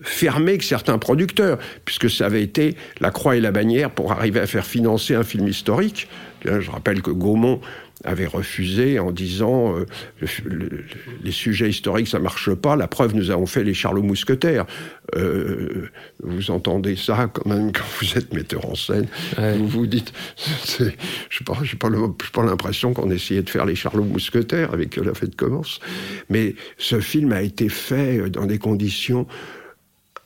fermés 0.02 0.58
que 0.60 0.64
certains 0.64 0.98
producteurs, 0.98 1.58
puisque 1.86 2.10
ça 2.10 2.28
avait 2.28 2.44
été 2.44 2.76
la 3.02 3.10
croix 3.12 3.36
et 3.36 3.42
la 3.42 3.52
bannière 3.52 3.90
pour 3.90 4.12
arriver 4.12 4.40
à 4.40 4.48
faire 4.48 4.66
financer 4.66 5.16
un 5.16 5.24
film 5.24 5.48
historique. 5.48 6.08
Je 6.46 6.70
rappelle 6.70 7.02
que 7.02 7.12
Gaumont 7.12 7.60
avait 8.04 8.26
refusé 8.26 9.00
en 9.00 9.12
disant 9.12 9.76
euh, 9.76 9.86
les 11.24 11.32
sujets 11.32 11.70
historiques 11.70 12.08
ça 12.08 12.20
marche 12.20 12.54
pas. 12.54 12.76
La 12.76 12.88
preuve, 12.88 13.16
nous 13.16 13.32
avons 13.32 13.46
fait 13.46 13.64
les 13.64 13.74
Charlots 13.74 14.04
Mousquetaires. 14.04 14.66
Euh, 15.16 15.90
vous 16.24 16.52
entendez 16.52 16.96
ça 16.96 17.30
quand 17.32 17.46
même 17.46 17.72
quand 17.72 17.84
vous 18.00 18.18
êtes 18.18 18.34
metteur 18.34 18.66
en 18.70 18.76
scène. 18.76 19.08
Vous 19.38 19.68
vous 19.68 19.88
dites, 19.88 20.14
je 20.80 20.86
n'ai 20.86 20.92
pas, 21.46 21.56
pas, 21.80 21.90
pas 22.34 22.44
l'impression 22.44 22.94
qu'on 22.94 23.12
essayait 23.12 23.42
de 23.42 23.50
faire 23.50 23.66
les 23.66 23.76
Charlots 23.76 24.04
Mousquetaires 24.04 24.74
avec 24.74 24.96
la 24.96 25.14
fête 25.14 25.36
commence. 25.36 25.80
Mais 26.30 26.56
ce 26.78 27.00
film 27.00 27.34
a 27.34 27.42
été 27.42 27.70
fait 27.70 28.30
dans 28.30 28.46
des 28.46 28.60
conditions 28.60 29.28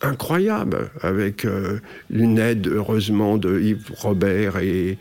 incroyables, 0.03 0.91
avec 1.01 1.45
euh, 1.45 1.79
une 2.09 2.37
aide 2.37 2.67
heureusement 2.67 3.37
de 3.37 3.59
Yves 3.59 3.91
Robert 3.95 4.57
et 4.57 4.97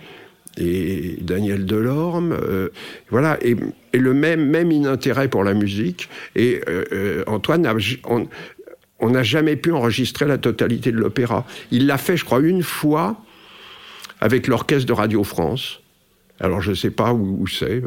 et 0.59 1.17
Daniel 1.21 1.65
Delorme, 1.65 2.33
euh, 2.33 2.69
voilà, 3.11 3.39
et, 3.43 3.57
le 3.95 4.15
même, 4.15 4.47
même 4.47 4.71
inintérêt 4.71 5.29
pour 5.29 5.45
la 5.45 5.55
musique. 5.55 6.09
Et 6.35 6.61
euh, 6.69 6.85
euh, 6.93 7.25
Antoine, 7.27 7.69
on 8.99 9.11
n'a 9.11 9.23
jamais 9.23 9.57
pu 9.57 9.73
enregistrer 9.73 10.27
la 10.27 10.39
totalité 10.39 10.93
de 10.93 10.99
l'opéra. 10.99 11.47
Il 11.71 11.87
l'a 11.87 11.99
fait, 11.99 12.17
je 12.17 12.25
crois, 12.25 12.41
une 12.41 12.63
fois 12.63 13.17
avec 14.21 14.47
l'orchestre 14.47 14.87
de 14.87 14.93
Radio 14.93 15.25
France. 15.25 15.81
Alors 16.41 16.61
je 16.61 16.71
ne 16.71 16.75
sais 16.75 16.91
pas 16.91 17.13
où, 17.13 17.47
c'est, 17.47 17.83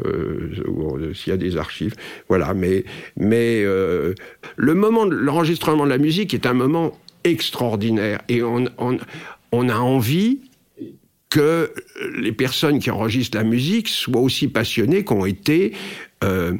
s'il 1.14 1.30
y 1.30 1.34
a 1.34 1.36
des 1.36 1.56
archives, 1.56 1.94
voilà. 2.28 2.54
Mais, 2.54 2.84
mais 3.16 3.62
le 3.64 4.14
moment 4.74 5.04
l'enregistrement 5.04 5.84
de 5.84 5.90
la 5.90 5.98
musique 5.98 6.32
est 6.32 6.46
un 6.46 6.54
moment 6.54 6.98
extraordinaire 7.24 8.20
et 8.28 8.42
on, 8.42 8.64
on 9.52 9.68
a 9.68 9.76
envie 9.76 10.40
que 11.30 11.72
les 12.16 12.32
personnes 12.32 12.78
qui 12.78 12.90
enregistrent 12.90 13.36
la 13.36 13.44
musique 13.44 13.88
soient 13.88 14.20
aussi 14.20 14.48
passionnées 14.48 15.04
qu'ont 15.04 15.24
été 15.24 15.72
euh, 16.24 16.54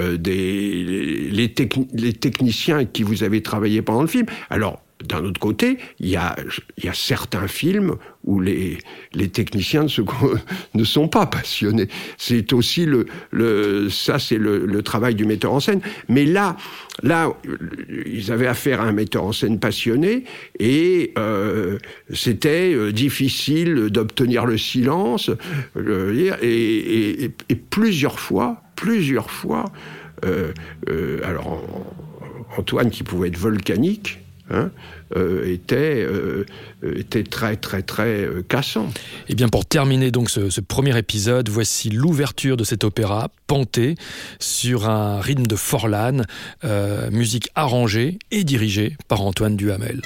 euh, 0.00 0.16
des, 0.16 0.84
les, 1.30 1.52
les, 1.92 2.12
techniciens 2.12 2.76
avec 2.76 2.92
qui 2.92 3.02
vous 3.02 3.22
avez 3.22 3.42
travaillé 3.42 3.82
pendant 3.82 4.02
le 4.02 4.08
film. 4.08 4.26
Alors, 4.48 4.82
d'un 5.04 5.24
autre 5.24 5.40
côté, 5.40 5.78
il 5.98 6.08
y 6.08 6.16
a, 6.16 6.36
y 6.82 6.88
a, 6.88 6.94
certains 6.94 7.48
films 7.48 7.96
où 8.24 8.40
les, 8.40 8.78
les 9.14 9.28
techniciens 9.28 9.84
ne, 9.84 9.88
ne, 10.78 10.84
sont 10.84 11.08
pas 11.08 11.26
passionnés. 11.26 11.88
C'est 12.18 12.52
aussi 12.52 12.84
le, 12.84 13.06
le 13.30 13.88
ça, 13.88 14.18
c'est 14.18 14.36
le, 14.36 14.66
le, 14.66 14.82
travail 14.82 15.14
du 15.14 15.24
metteur 15.24 15.52
en 15.52 15.60
scène. 15.60 15.80
Mais 16.08 16.24
là, 16.24 16.56
là, 17.02 17.32
ils 18.06 18.30
avaient 18.30 18.46
affaire 18.46 18.80
à 18.80 18.84
un 18.84 18.92
metteur 18.92 19.24
en 19.24 19.32
scène 19.32 19.58
passionné 19.58 20.24
et 20.58 21.12
euh, 21.18 21.78
c'était 22.12 22.74
euh, 22.74 22.92
difficile 22.92 23.88
d'obtenir 23.90 24.46
le 24.46 24.58
silence. 24.58 25.30
Et, 25.78 26.30
et, 26.42 27.24
et, 27.48 27.54
plusieurs 27.54 28.20
fois, 28.20 28.62
plusieurs 28.76 29.30
fois, 29.30 29.64
euh, 30.24 30.52
euh 30.88 31.20
alors 31.24 31.62
Antoine 32.56 32.90
qui 32.90 33.02
pouvait 33.02 33.28
être 33.28 33.38
volcanique 33.38 34.18
Hein, 34.52 34.70
euh, 35.16 35.52
était, 35.52 36.02
euh, 36.02 36.44
était 36.82 37.22
très 37.22 37.56
très 37.56 37.82
très 37.82 38.24
euh, 38.24 38.42
cassant. 38.48 38.88
Eh 39.28 39.34
bien 39.36 39.48
pour 39.48 39.64
terminer 39.64 40.10
donc 40.10 40.28
ce, 40.28 40.50
ce 40.50 40.60
premier 40.60 40.96
épisode, 40.98 41.48
voici 41.48 41.88
l'ouverture 41.88 42.56
de 42.56 42.64
cet 42.64 42.82
opéra, 42.82 43.28
Panté, 43.46 43.94
sur 44.40 44.88
un 44.88 45.20
rythme 45.20 45.46
de 45.46 45.56
Forlane, 45.56 46.26
musique 47.10 47.48
arrangée 47.54 48.18
et 48.30 48.44
dirigée 48.44 48.96
par 49.08 49.22
Antoine 49.22 49.56
Duhamel. 49.56 50.02